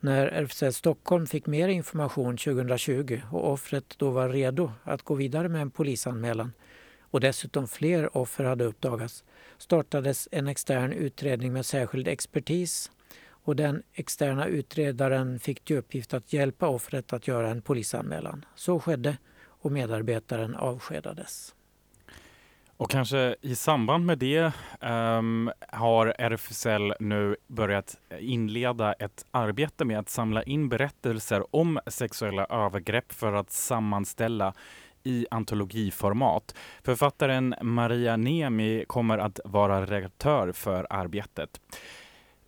[0.01, 5.49] När RFSL Stockholm fick mer information 2020 och offret då var redo att gå vidare
[5.49, 6.53] med en polisanmälan
[7.11, 9.25] och dessutom fler offer hade uppdagats
[9.59, 12.91] startades en extern utredning med särskild expertis
[13.45, 18.45] och den externa utredaren fick till uppgift att hjälpa offret att göra en polisanmälan.
[18.55, 21.55] Så skedde och medarbetaren avskedades.
[22.77, 29.99] Och kanske i samband med det um, har RFSL nu börjat inleda ett arbete med
[29.99, 34.55] att samla in berättelser om sexuella övergrepp för att sammanställa
[35.03, 36.55] i antologiformat.
[36.85, 41.61] Författaren Maria Nemi kommer att vara redaktör för arbetet.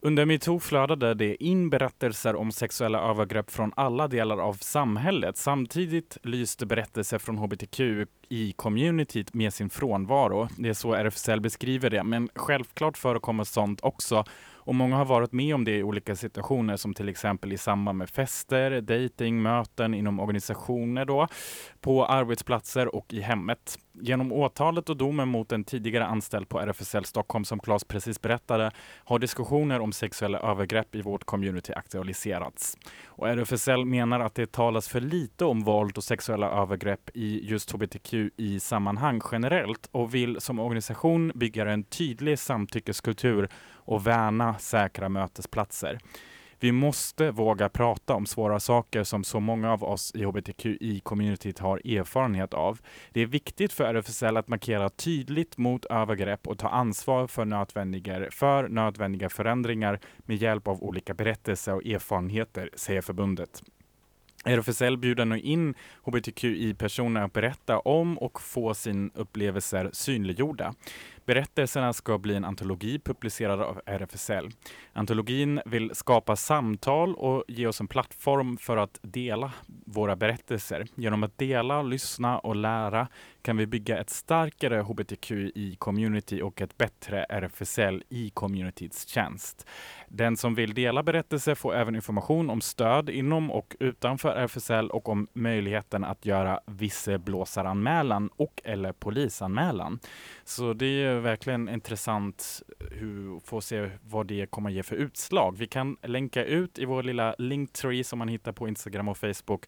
[0.04, 5.36] Under metoo flödade det in berättelser om sexuella övergrepp från alla delar av samhället.
[5.36, 7.80] Samtidigt lyste berättelser från hbtq
[8.28, 10.48] i communityt med sin frånvaro.
[10.58, 14.24] Det är så RFSL beskriver det, men självklart förekommer sånt också
[14.64, 17.98] och många har varit med om det i olika situationer som till exempel i samband
[17.98, 21.28] med fester, dating, möten inom organisationer då,
[21.82, 23.78] på arbetsplatser och i hemmet.
[23.92, 28.70] Genom åtalet och domen mot en tidigare anställd på RFSL Stockholm som Claes precis berättade
[29.04, 32.78] har diskussioner om sexuella övergrepp i vårt community aktualiserats.
[33.06, 37.70] Och RFSL menar att det talas för lite om våld och sexuella övergrepp i just
[37.72, 45.98] hbtqi-sammanhang generellt och vill som organisation bygga en tydlig samtyckeskultur och värna säkra mötesplatser.
[46.62, 51.79] Vi måste våga prata om svåra saker som så många av oss i hbtqi-communityt har
[51.79, 52.81] erfarenhet av.
[53.12, 58.31] Det är viktigt för RFSL att markera tydligt mot övergrepp och ta ansvar för nödvändiga,
[58.31, 63.62] för nödvändiga förändringar med hjälp av olika berättelser och erfarenheter, säger förbundet.
[64.44, 70.75] RFSL bjuder nu in hbtqi-personer att berätta om och få sina upplevelser synliggjorda.
[71.24, 74.48] Berättelserna ska bli en antologi publicerad av RFSL.
[74.92, 79.52] Antologin vill skapa samtal och ge oss en plattform för att dela
[79.87, 80.87] våra berättelser.
[80.94, 83.08] Genom att dela, lyssna och lära
[83.42, 89.66] kan vi bygga ett starkare hbtqi-community och ett bättre RFSL i communityts tjänst.
[90.08, 95.08] Den som vill dela berättelser får även information om stöd inom och utanför RFSL och
[95.08, 99.98] om möjligheten att göra visselblåsaranmälan och eller polisanmälan.
[100.44, 105.59] Så det är verkligen intressant hur, få se vad det kommer ge för utslag.
[105.59, 109.66] Vi kan länka ut i vår lilla linktree som man hittar på Instagram och Facebook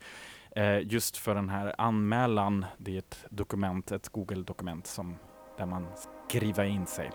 [0.57, 2.67] eh, just för den här anmälan.
[2.79, 5.17] Det är ett dokument, ett Google-dokument som
[5.59, 5.87] där man
[6.29, 7.11] skriver in sig.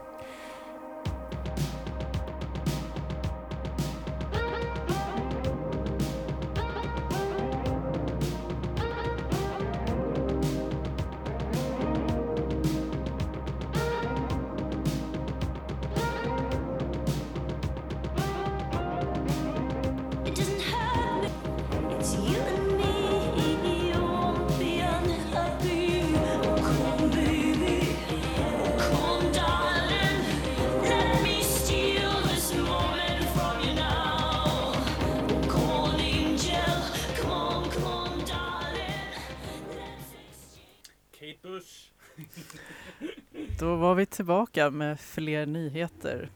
[43.99, 46.29] Vi tillbaka med fler nyheter.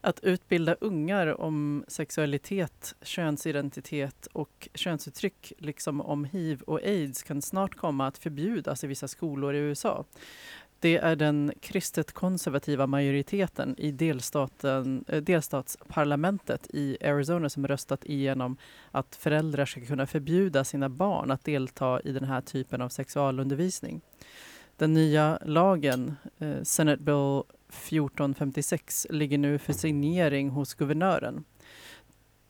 [0.00, 7.74] Att utbilda ungar om sexualitet, könsidentitet och könsuttryck, liksom om hiv och aids, kan snart
[7.74, 10.04] komma att förbjudas i vissa skolor i USA.
[10.80, 18.56] Det är den kristet konservativa majoriteten i delstaten, eh, delstatsparlamentet i Arizona som röstat igenom
[18.90, 24.00] att föräldrar ska kunna förbjuda sina barn att delta i den här typen av sexualundervisning.
[24.76, 31.44] Den nya lagen, eh, Senate Bill 1456, ligger nu för signering hos guvernören.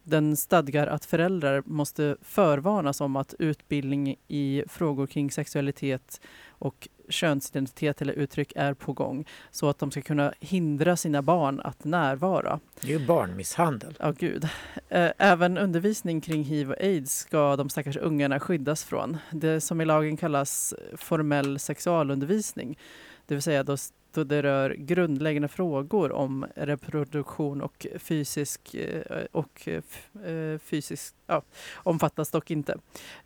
[0.05, 8.03] Den stadgar att föräldrar måste förvarnas om att utbildning i frågor kring sexualitet och könsidentitet
[8.03, 12.61] eller uttryck är på gång så att de ska kunna hindra sina barn att närvara.
[12.81, 13.97] Det är ju barnmisshandel.
[14.01, 14.49] Ja, gud.
[14.89, 19.17] Eh, även undervisning kring hiv och aids ska de stackars ungarna skyddas från.
[19.31, 22.79] Det som i lagen kallas formell sexualundervisning.
[23.27, 23.77] Det vill säga då
[24.15, 31.43] då det rör grundläggande frågor om reproduktion och fysisk eh, och eh, eh, fysisk ja,
[31.75, 32.77] omfattas dock inte.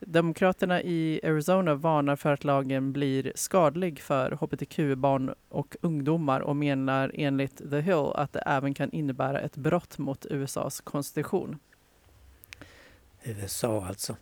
[0.01, 7.12] Demokraterna i Arizona varnar för att lagen blir skadlig för hbtq-barn och ungdomar och menar
[7.14, 11.59] enligt The Hill att det även kan innebära ett brott mot USAs konstitution.
[13.22, 14.16] USA alltså.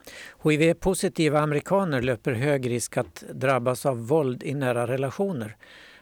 [0.45, 5.57] HIV-positiva amerikaner löper hög risk att drabbas av våld i nära relationer.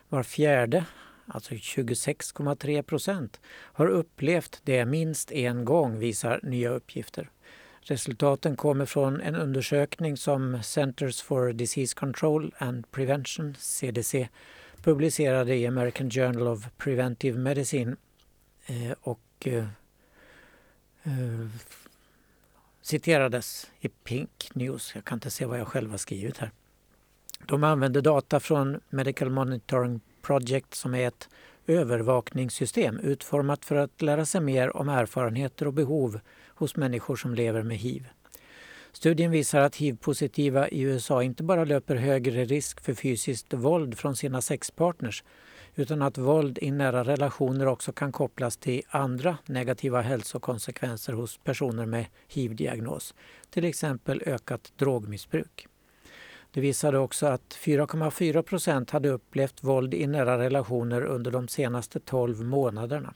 [0.09, 0.85] Var fjärde,
[1.27, 7.31] alltså 26,3 procent, har upplevt det minst en gång, visar nya uppgifter.
[7.81, 14.29] Resultaten kommer från en undersökning som Centers for Disease Control and Prevention, CDC,
[14.83, 17.97] publicerade i American Journal of Preventive Medicine
[18.67, 19.67] eh, och eh,
[21.03, 21.47] eh,
[22.83, 24.95] citerades i Pink News.
[24.95, 26.51] Jag kan inte se vad jag själv har skrivit här.
[27.47, 31.29] De använder data från Medical Monitoring Project som är ett
[31.67, 37.63] övervakningssystem utformat för att lära sig mer om erfarenheter och behov hos människor som lever
[37.63, 38.09] med hiv.
[38.93, 44.17] Studien visar att hiv-positiva i USA inte bara löper högre risk för fysiskt våld från
[44.17, 45.25] sina sexpartners
[45.75, 51.87] utan att våld i nära relationer också kan kopplas till andra negativa hälsokonsekvenser hos personer
[51.87, 53.15] med hiv-diagnos,
[53.51, 55.69] till exempel ökat drogmissbruk.
[56.55, 62.01] Det visade också att 4,4 procent hade upplevt våld i nära relationer under de senaste
[62.01, 63.15] 12 månaderna.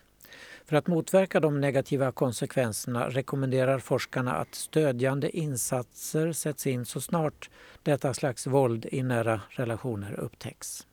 [0.65, 7.51] För att motverka de negativa konsekvenserna rekommenderar forskarna att stödjande insatser sätts in så snart
[7.83, 10.87] detta slags våld i nära relationer upptäcks.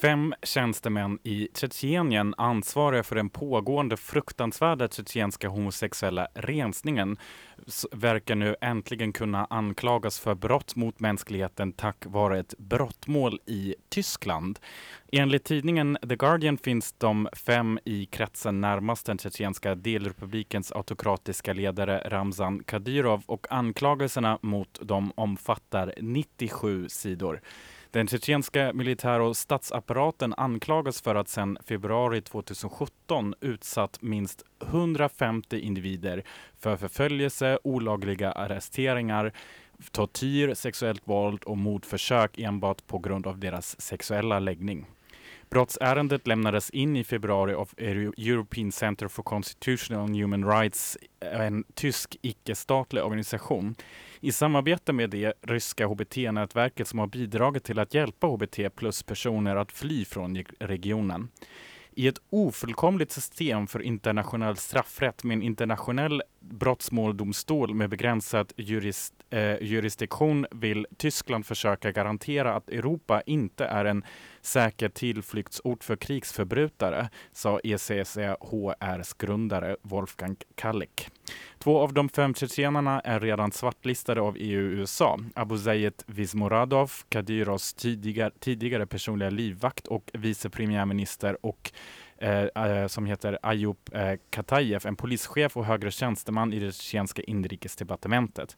[0.00, 7.16] Fem tjänstemän i Tjetjenien ansvariga för den pågående fruktansvärda tjetjenska homosexuella rensningen
[7.92, 14.58] verkar nu äntligen kunna anklagas för brott mot mänskligheten tack vare ett brottmål i Tyskland.
[15.12, 22.02] Enligt tidningen The Guardian finns de fem i kretsen närmast den tjetjenska delrepublikens autokratiska ledare
[22.10, 27.40] Ramzan Kadyrov och anklagelserna mot dem omfattar 97 sidor.
[27.92, 36.24] Den tjetjenska militär och statsapparaten anklagas för att sedan februari 2017 utsatt minst 150 individer
[36.58, 39.32] för förföljelse, olagliga arresteringar,
[39.90, 44.86] tortyr, sexuellt våld och mordförsök enbart på grund av deras sexuella läggning.
[45.50, 52.16] Brottsärendet lämnades in i februari av European Center for Constitutional and Human Rights, en tysk
[52.22, 53.74] icke-statlig organisation,
[54.24, 59.72] i samarbete med det ryska HBT-nätverket som har bidragit till att hjälpa HBT plus-personer att
[59.72, 61.28] fly från regionen.
[61.94, 69.62] I ett ofullkomligt system för internationell straffrätt med en internationell brottsmåldomstol med begränsad jurist, eh,
[69.62, 74.04] jurisdiktion vill Tyskland försöka garantera att Europa inte är en
[74.40, 81.08] säker tillflyktsort för krigsförbrytare, sa ECCHRs grundare Wolfgang Kallik.
[81.58, 85.18] Två av de fem tjetjenarna är redan svartlistade av EU och USA.
[85.34, 91.72] Abu Zayed Vismoradov, Kadyros tidigare, tidigare personliga livvakt och vice premiärminister och
[92.22, 98.56] Eh, eh, som heter Ayub eh, en polischef och högre tjänsteman i det tjetjenska inrikesdepartementet.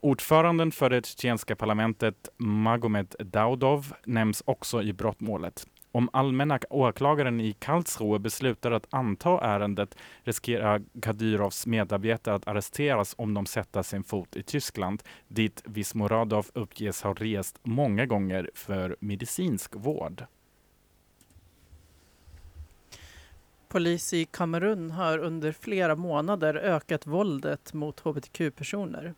[0.00, 5.66] Ordföranden för det tjetjenska parlamentet, Magomed Daudov, nämns också i brottmålet.
[5.92, 13.34] Om allmänna åklagaren i Karlsruhe beslutar att anta ärendet riskerar Kadyrovs medarbetare att arresteras om
[13.34, 19.76] de sätter sin fot i Tyskland, dit Vismoradov uppges ha rest många gånger för medicinsk
[19.76, 20.24] vård.
[23.76, 29.14] Polis i Kamerun har under flera månader ökat våldet mot hbtq-personer.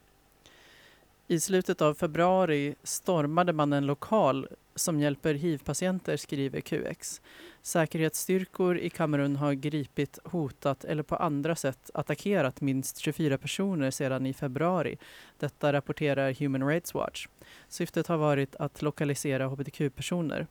[1.27, 7.21] I slutet av februari stormade man en lokal som hjälper hiv-patienter, skriver QX.
[7.63, 14.27] Säkerhetsstyrkor i Kamerun har gripit, hotat eller på andra sätt attackerat minst 24 personer sedan
[14.27, 14.99] i februari.
[15.39, 17.27] Detta rapporterar Human Rights Watch.
[17.69, 20.47] Syftet har varit att lokalisera hbtq-personer.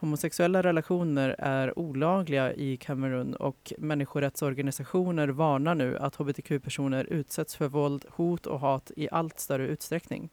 [0.00, 8.04] Homosexuella relationer är olagliga i Kamerun och människorättsorganisationer varnar nu att hbtq-personer utsätts för våld,
[8.10, 10.28] hot och hat i allt större utsträckning.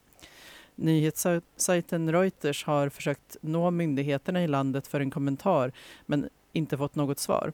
[0.76, 5.72] Nyhetssajten Reuters har försökt nå myndigheterna i landet för en kommentar
[6.06, 7.54] men inte fått något svar.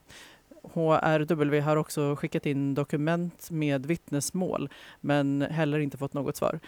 [0.63, 4.69] HRW har också skickat in dokument med vittnesmål
[5.01, 6.59] men heller inte fått något svar.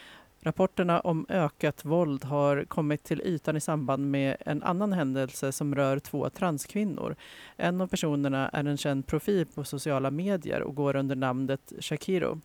[0.45, 5.75] Rapporterna om ökat våld har kommit till ytan i samband med en annan händelse som
[5.75, 7.15] rör två transkvinnor.
[7.57, 12.41] En av personerna är en känd profil på sociala medier och går under namnet Shakiro.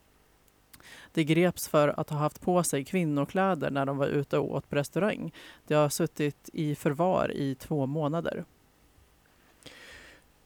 [1.12, 4.70] De greps för att ha haft på sig kvinnokläder när de var ute och åt
[4.70, 5.32] på restaurang.
[5.66, 8.44] De har suttit i förvar i två månader.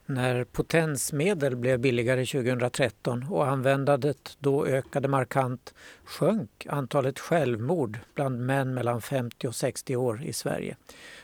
[0.05, 5.73] När potensmedel blev billigare 2013 och användandet då ökade markant
[6.03, 10.77] sjönk antalet självmord bland män mellan 50 och 60 år i Sverige.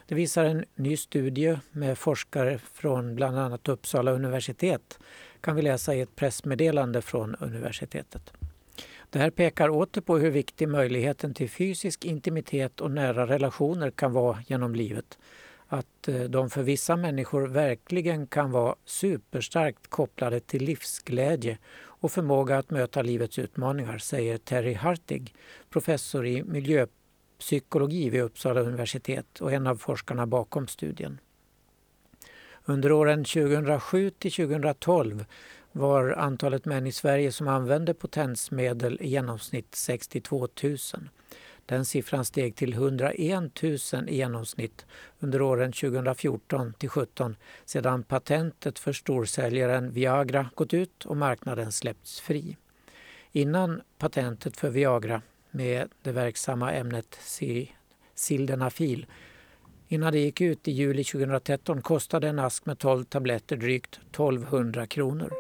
[0.08, 5.00] Det visar en ny studie med forskare från bland annat Uppsala universitet
[5.42, 8.34] kan vi läsa i ett pressmeddelande från universitetet.
[9.10, 14.14] Det här pekar åter på hur viktig möjligheten till fysisk intimitet och nära relationer kan
[14.14, 15.18] vara genom livet.
[15.72, 22.58] Att eh, de för vissa människor verkligen kan vara superstarkt kopplade till livsglädje och förmåga
[22.58, 25.36] att möta livets utmaningar, säger Terry Hartig,
[25.70, 31.20] professor i miljöpsykologi vid Uppsala universitet och en av forskarna bakom studien.
[32.66, 35.26] Under åren 2007 till 2012
[35.72, 40.78] var antalet män i Sverige som använde potensmedel i genomsnitt 62 000.
[41.70, 44.86] Den siffran steg till 101 000 i genomsnitt
[45.20, 52.20] under åren 2014 till 2017 sedan patentet för storsäljaren Viagra gått ut och marknaden släppts
[52.20, 52.58] fri.
[53.32, 57.20] Innan patentet för Viagra med det verksamma ämnet
[58.16, 59.06] sildenafil
[59.88, 64.88] Innan det gick ut i juli 2013 kostade en ask med 12 tabletter drygt 1200
[64.88, 65.34] kronor.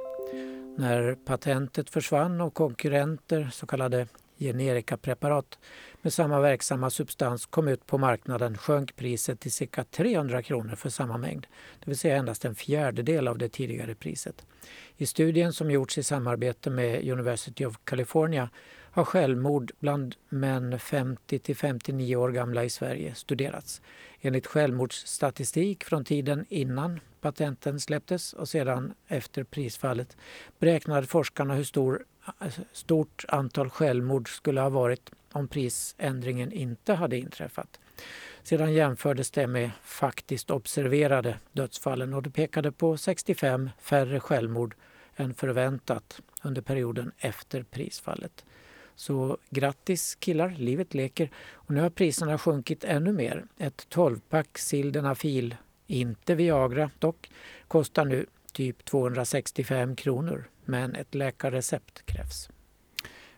[0.77, 4.07] När patentet försvann och konkurrenter, så kallade
[4.39, 5.59] generikapreparat
[6.01, 10.89] med samma verksamma substans kom ut på marknaden sjönk priset till cirka 300 kronor för
[10.89, 11.47] samma mängd,
[11.79, 14.45] det vill säga endast en fjärdedel av det tidigare priset.
[14.97, 18.49] I studien som gjorts i samarbete med University of California
[18.91, 23.81] har självmord bland män 50 till 59 år gamla i Sverige studerats.
[24.21, 30.17] Enligt självmordsstatistik från tiden innan patenten släpptes och sedan efter prisfallet
[30.59, 32.05] beräknade forskarna hur stor,
[32.37, 37.79] Alltså, stort antal självmord skulle ha varit om prisändringen inte hade inträffat.
[38.43, 44.75] Sedan jämfördes det med faktiskt observerade dödsfallen och det pekade på 65 färre självmord
[45.15, 48.45] än förväntat under perioden efter prisfallet.
[48.95, 51.29] Så grattis killar, livet leker.
[51.53, 53.45] Och nu har priserna sjunkit ännu mer.
[53.57, 55.55] Ett 12-pack Sildenafil,
[55.87, 57.29] inte Viagra dock,
[57.67, 60.49] kostar nu typ 265 kronor.
[60.65, 62.49] Men ett läkarrecept krävs.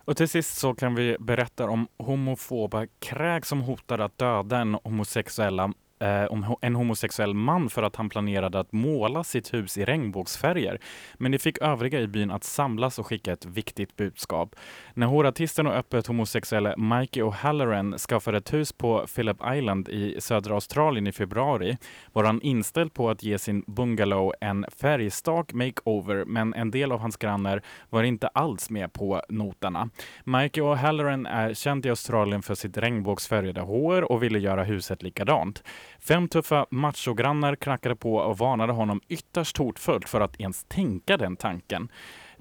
[0.05, 4.73] Och till sist så kan vi berätta om homofoba kräk som hotade att döda en
[4.73, 10.79] homosexuella eh, en homosexuell man för att han planerade att måla sitt hus i regnbågsfärger.
[11.13, 14.55] Men det fick övriga i byn att samlas och skicka ett viktigt budskap.
[14.93, 20.53] När horartisten och öppet homosexuella Mikey O'Halloran skaffade ett hus på Phillip Island i södra
[20.53, 21.77] Australien i februari
[22.13, 26.99] var han inställd på att ge sin bungalow en färgstark makeover, men en del av
[26.99, 29.89] hans grannar var inte alls med på noterna.
[30.23, 35.63] Mikey O'Halloran är känd i Australien för sitt regnbågsfärgade hår och ville göra huset likadant.
[35.99, 41.35] Fem tuffa machogrannar knackade på och varnade honom ytterst hotfullt för att ens tänka den
[41.35, 41.89] tanken.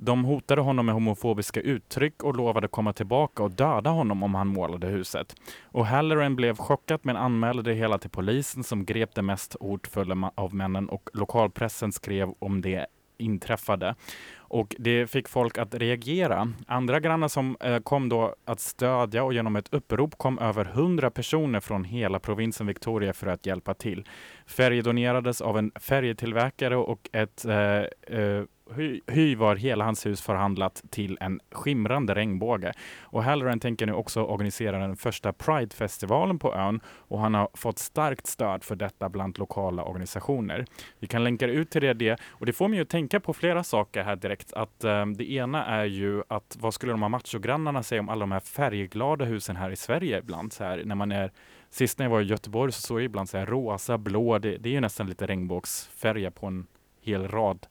[0.03, 4.49] De hotade honom med homofobiska uttryck och lovade komma tillbaka och döda honom om han
[4.49, 5.35] målade huset.
[5.65, 10.33] Och Halloran blev chockad men anmälde det hela till polisen som grep det mest hotfulla
[10.35, 12.87] av männen och lokalpressen skrev om det
[13.19, 13.95] inträffade.
[14.39, 16.53] Och det fick folk att reagera.
[16.67, 21.11] Andra grannar som eh, kom då att stödja och genom ett upprop kom över 100
[21.11, 24.05] personer från hela provinsen Victoria för att hjälpa till.
[24.47, 28.45] Färg donerades av en färgtillverkare och ett eh, eh,
[28.75, 32.73] Hy, hy var hela hans hus förhandlat till en skimrande regnbåge.
[33.01, 37.79] Och Halloran tänker nu också organisera den första Pride-festivalen på ön och han har fått
[37.79, 40.65] starkt stöd för detta bland lokala organisationer.
[40.99, 44.03] Vi kan länka ut till det, och det får mig att tänka på flera saker
[44.03, 44.53] här direkt.
[44.53, 48.21] Att eh, Det ena är ju att vad skulle de här machogrannarna säga om alla
[48.21, 50.53] de här färgglada husen här i Sverige ibland?
[50.53, 51.33] Så här, när man är
[51.73, 54.57] Sist när jag var i Göteborg så såg jag ibland så här rosa, blå, det,
[54.57, 56.67] det är ju nästan lite regnbågsfärger på en
[57.01, 57.67] hel rad.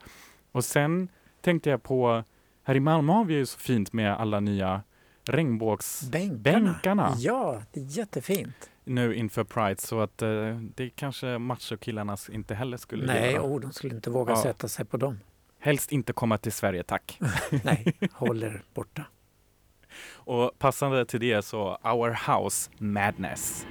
[0.51, 1.07] Och sen
[1.41, 2.23] tänkte jag på,
[2.63, 4.83] här i Malmö har vi ju så fint med alla nya
[5.23, 7.13] regnbågsbänkarna.
[7.17, 8.69] Ja, det är jättefint.
[8.83, 13.41] Nu inför Pride, så att uh, det kanske machokillarna inte heller skulle Nej, göra.
[13.41, 14.43] Nej, oh, de skulle inte våga ja.
[14.43, 15.19] sätta sig på dem.
[15.59, 17.19] Helst inte komma till Sverige, tack.
[17.63, 19.05] Nej, håller borta.
[20.11, 23.65] Och passande till det så Our House Madness.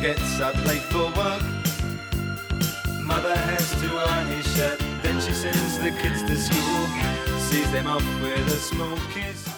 [0.00, 1.42] Gets up late for work.
[3.02, 4.78] Mother has to iron his shirt.
[5.02, 6.86] Then she sends the kids to school.
[7.38, 9.48] Sees them off with a small kiss.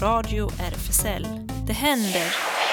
[0.00, 1.26] Radio RFSL.
[1.66, 2.69] Det händer.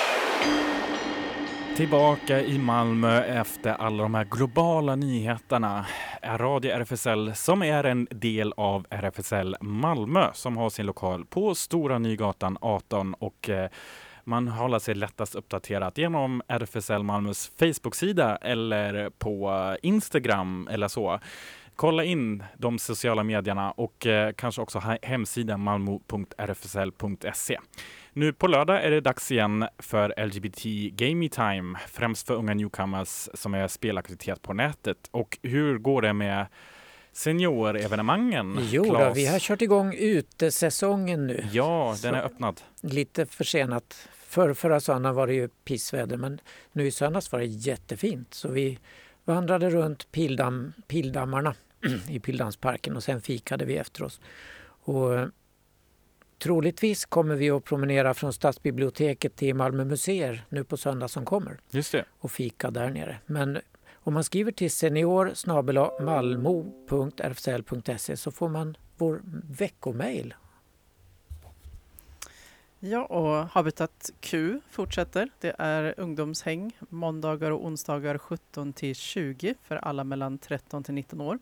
[1.77, 5.85] Tillbaka i Malmö efter alla de här globala nyheterna
[6.21, 11.55] är Radio RFSL som är en del av RFSL Malmö som har sin lokal på
[11.55, 13.69] Stora Nygatan 18 och eh,
[14.23, 21.19] man håller sig lättast uppdaterat genom RFSL Malmös Facebook-sida eller på eh, Instagram eller så
[21.77, 27.59] kolla in de sociala medierna och eh, kanske också he- hemsidan malmo.rfsl.se.
[28.13, 33.29] Nu på lördag är det dags igen för LGBT Gaming Time, främst för unga newcomers
[33.33, 34.97] som är spelaktivitet på nätet.
[35.11, 36.45] Och hur går det med
[37.11, 38.57] seniorevenemangen?
[38.61, 41.45] Jo, då, vi har kört igång utesäsongen nu.
[41.51, 42.61] Ja, den är öppnad.
[42.81, 44.07] Lite försenat.
[44.27, 46.39] För, förra söndagen var det ju pissväder men
[46.71, 48.33] nu i söndags var det jättefint.
[48.33, 48.79] Så vi
[49.25, 51.55] vandrade runt Pildam, Pildammarna
[52.09, 54.21] i Pildammsparken och sen fikade vi efter oss.
[54.83, 55.27] Och, eh,
[56.39, 61.59] troligtvis kommer vi att promenera från Stadsbiblioteket till Malmö museer nu på söndag som kommer
[61.71, 62.05] Just det.
[62.19, 63.17] och fika där nere.
[63.25, 63.59] Men
[63.93, 65.33] om man skriver till senior
[66.03, 70.33] malmo.rfsl.se så får man vår veckomail
[72.79, 75.29] Ja, och Habitat Q fortsätter.
[75.39, 81.21] Det är ungdomshäng måndagar och onsdagar 17 till 20 för alla mellan 13 till 19
[81.21, 81.39] år.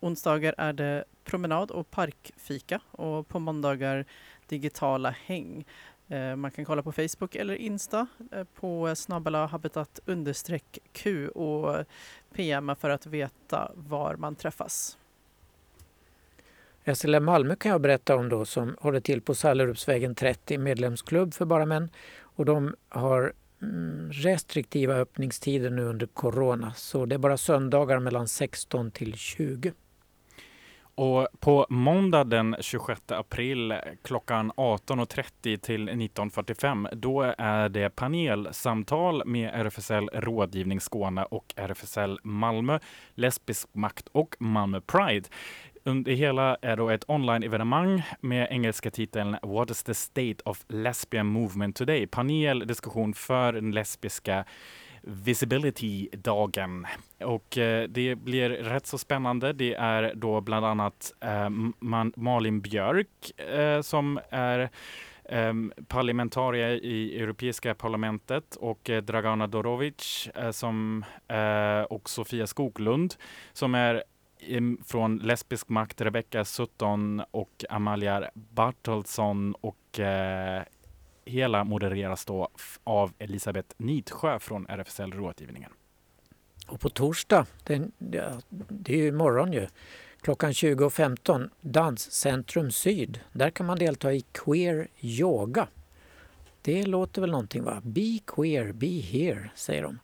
[0.00, 4.04] Onsdagar är det promenad och parkfika och på måndagar
[4.46, 5.64] digitala häng.
[6.08, 10.00] Eh, man kan kolla på Facebook eller Insta eh, på snabbala habitat
[10.92, 11.84] Q och
[12.34, 14.98] PM för att veta var man träffas.
[16.94, 21.44] SLM Malmö kan jag berätta om då som håller till på Sallerupsvägen 30, medlemsklubb för
[21.44, 21.90] bara män.
[22.20, 28.28] Och de har mm, restriktiva öppningstider nu under corona så det är bara söndagar mellan
[28.28, 29.72] 16 till 20.
[31.00, 39.50] Och på måndag den 26 april klockan 18.30 till 19.45 då är det panelsamtal med
[39.54, 42.78] RFSL Rådgivning Skåne och RFSL Malmö,
[43.14, 45.28] Lesbisk makt och Malmö Pride.
[45.84, 51.26] Det hela är då ett online-evenemang med engelska titeln What is the state of lesbian
[51.26, 52.06] movement today?
[52.06, 54.44] Panel, diskussion för den lesbiska
[55.02, 56.86] Visibility-dagen.
[57.24, 59.52] Och eh, det blir rätt så spännande.
[59.52, 64.70] Det är då bland annat eh, Man- Malin Björk eh, som är
[65.30, 71.04] parlamentarie parlamentarier i Europeiska parlamentet och eh, Dragana Dorovic eh, som,
[71.88, 73.14] och Sofia Skoglund
[73.52, 74.02] som är
[74.86, 80.62] från Lesbisk makt, Rebecca Sutton och Amalia Bartolsson och eh,
[81.24, 82.48] hela modereras då
[82.84, 85.70] av Elisabeth Nitsjö från RFSL Rådgivningen.
[86.66, 87.92] Och på torsdag, den,
[88.68, 89.66] det är ju imorgon ju,
[90.20, 93.20] klockan 20.15 Danscentrum Syd.
[93.32, 95.68] Där kan man delta i queer yoga.
[96.62, 97.80] Det låter väl någonting va?
[97.84, 99.98] Be queer, be here, säger de.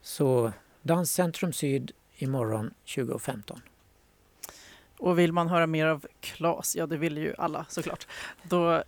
[0.00, 0.52] Så
[0.82, 3.60] Danscentrum Syd imorgon 20.15.
[4.98, 6.06] Och vill man höra mer av
[6.36, 8.06] Klas, ja det vill ju alla såklart,
[8.42, 8.82] då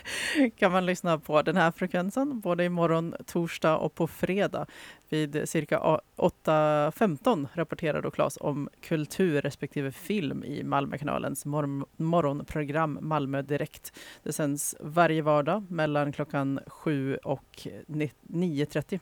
[0.56, 4.66] kan man lyssna på den här frekvensen både imorgon, torsdag och på fredag.
[5.08, 13.42] Vid cirka 8.15 rapporterar då Klas om kultur respektive film i Malmökanalens mor- morgonprogram Malmö
[13.42, 13.92] Direkt.
[14.22, 19.00] Det sänds varje vardag mellan klockan 7 och 9.30.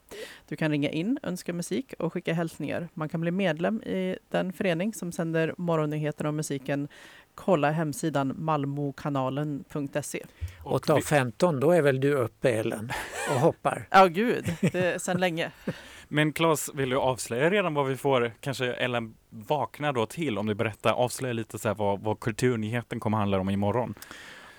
[0.49, 2.89] Du kan ringa in, önska musik och skicka hälsningar.
[2.95, 6.89] Man kan bli medlem i den förening som sänder morgonnyheterna och musiken.
[7.35, 10.25] Kolla hemsidan malmokanalen.se.
[10.65, 12.93] 8.15, då är väl du uppe Ellen
[13.31, 13.89] och hoppar?
[13.91, 15.51] Ja, gud, det är sedan länge.
[16.09, 20.47] Men Claes, vill du avslöja redan vad vi får, kanske Ellen vaknar då till om
[20.47, 23.95] du berättar, avslöja lite så här vad, vad kulturnyheten kommer handla om imorgon?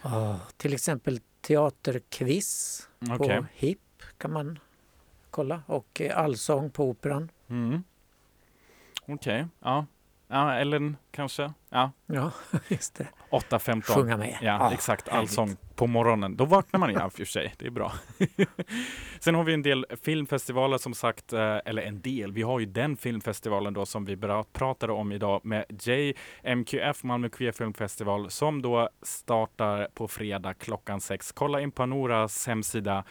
[0.01, 3.37] Ah, till exempel teaterquiz Okej.
[3.37, 3.79] på HIP
[4.17, 4.59] kan man
[5.29, 7.31] kolla och eh, allsång på Operan.
[7.49, 7.83] Mm.
[9.07, 9.85] Okej, ja.
[10.27, 11.53] Ja, Ellen kanske?
[11.69, 11.91] Ja.
[12.05, 12.31] Ja,
[12.67, 13.07] just det.
[13.31, 13.81] 8.15.
[13.81, 14.37] Sjunga med.
[14.41, 15.09] Ja, Ah, exakt.
[15.09, 16.37] Allsång på morgonen.
[16.37, 17.53] Då vaknar man ja, för sig.
[17.57, 17.93] Det är bra.
[19.19, 22.31] Sen har vi en del filmfestivaler som sagt, eh, eller en del.
[22.31, 24.17] Vi har ju den filmfestivalen då som vi
[24.53, 31.01] pratade om idag med JMQF, Malmö Queer Film Festival, som då startar på fredag klockan
[31.01, 31.31] sex.
[31.31, 33.03] Kolla in på Noras hemsida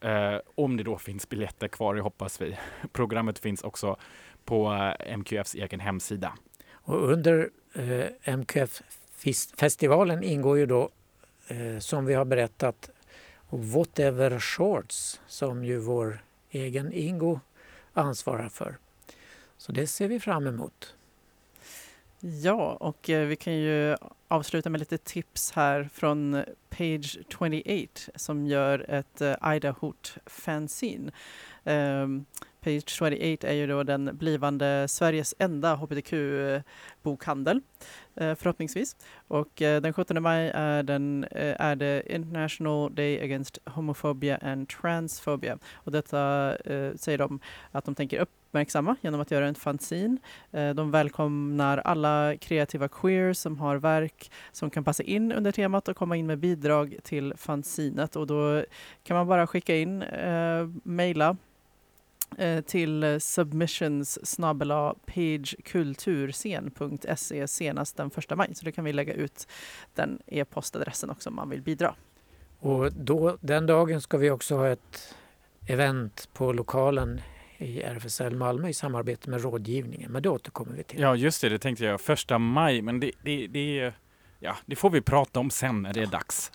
[0.00, 2.56] eh, om det då finns biljetter kvar, det hoppas vi.
[2.92, 3.96] Programmet finns också
[4.44, 6.32] på eh, MQFs egen hemsida.
[6.86, 8.06] Och under eh,
[8.36, 10.90] MQF-festivalen ingår ju då,
[11.48, 12.90] eh, som vi har berättat,
[13.50, 17.40] Whatever Shorts som ju vår egen Ingo
[17.92, 18.76] ansvarar för.
[19.56, 20.94] Så det ser vi fram emot.
[22.20, 23.96] Ja, och eh, vi kan ju
[24.28, 31.12] avsluta med lite tips här från Page 28 som gör ett eh, Ida Hoot fanzine.
[31.64, 32.24] Ehm,
[32.66, 37.60] Page 28 är ju då den blivande Sveriges enda hbtq-bokhandel
[38.14, 38.96] eh, förhoppningsvis.
[39.28, 44.68] Och eh, den 17 maj är, den, eh, är det International Day Against Homophobia and
[44.68, 45.58] Transphobia.
[45.74, 46.56] Och detta
[46.96, 47.40] säger de
[47.72, 50.18] att de tänker uppmärksamma genom att göra en fanzine.
[50.50, 55.96] De välkomnar alla kreativa queers som har verk som kan passa in under temat och
[55.96, 58.16] komma in med bidrag till fanzinet.
[58.16, 58.64] Och då
[59.02, 61.36] kan man bara skicka in, eh, mejla
[62.66, 68.54] till submissions snabela pagekulturscen.se senast den 1 maj.
[68.54, 69.48] Så då kan vi lägga ut
[69.94, 71.94] den e-postadressen också om man vill bidra.
[72.58, 75.14] Och då, den dagen ska vi också ha ett
[75.66, 77.20] event på lokalen
[77.58, 80.12] i RFSL Malmö i samarbete med rådgivningen.
[80.12, 81.00] Men det återkommer vi till.
[81.00, 82.00] Ja, just det, det tänkte jag.
[82.00, 83.92] Första maj, men det, det, det,
[84.38, 86.52] ja, det får vi prata om sen när det är dags.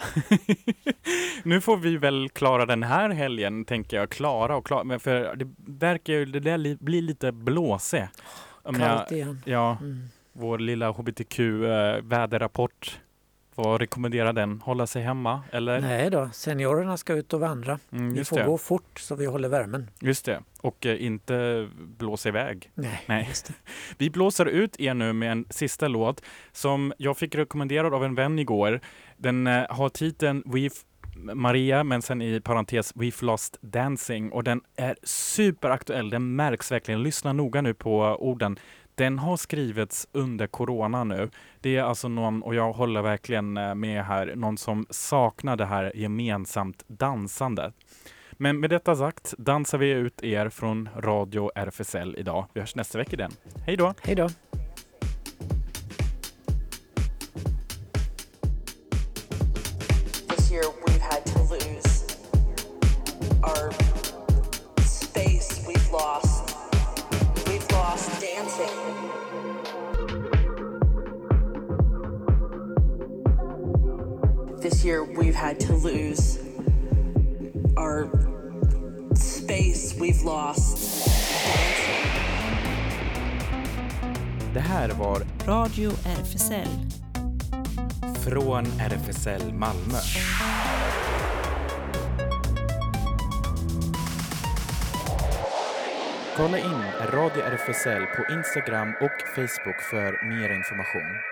[1.43, 4.09] nu får vi väl klara den här helgen, tänker jag.
[4.09, 8.09] Klara och klara, men för det verkar ju, det där li, blir lite blåse.
[8.63, 9.41] Om Kallt igen.
[9.45, 10.07] Ja, Mm.
[10.33, 12.99] vår lilla hbtq-väderrapport.
[13.55, 14.61] Vad rekommenderar den?
[14.61, 15.81] Hålla sig hemma, eller?
[15.81, 17.79] Nej då, seniorerna ska ut och vandra.
[17.91, 18.43] Mm, vi får det.
[18.45, 19.89] gå fort så vi håller värmen.
[19.99, 22.71] Just det, och eh, inte blåsa iväg.
[22.75, 23.05] Nej,
[23.47, 23.53] det.
[23.97, 26.21] Vi blåser ut er nu med en sista låt
[26.51, 28.79] som jag fick rekommenderad av en vän igår.
[29.17, 30.85] Den eh, har titeln We've
[31.15, 36.09] Maria, men sen i parentes We've Lost Dancing och den är superaktuell.
[36.09, 37.03] Den märks verkligen.
[37.03, 38.59] Lyssna noga nu på orden.
[38.95, 41.29] Den har skrivits under corona nu.
[41.61, 45.65] Det är alltså någon, och jag håller verkligen eh, med här, någon som saknar det
[45.65, 47.73] här gemensamt dansandet.
[48.31, 52.45] Men med detta sagt dansar vi ut er från Radio RFSL idag.
[52.53, 53.31] Vi hörs nästa vecka igen.
[53.65, 53.93] Hej då!
[54.01, 54.29] Hej då!
[74.81, 76.39] This year we've had to lose
[77.77, 78.09] our
[79.13, 81.07] space we've lost.
[84.53, 86.67] Det här var Radio RFSL.
[88.23, 89.99] från RFSL Malmö.
[96.37, 101.30] Kolla in Radio RFSL på Instagram och Facebook för mer information.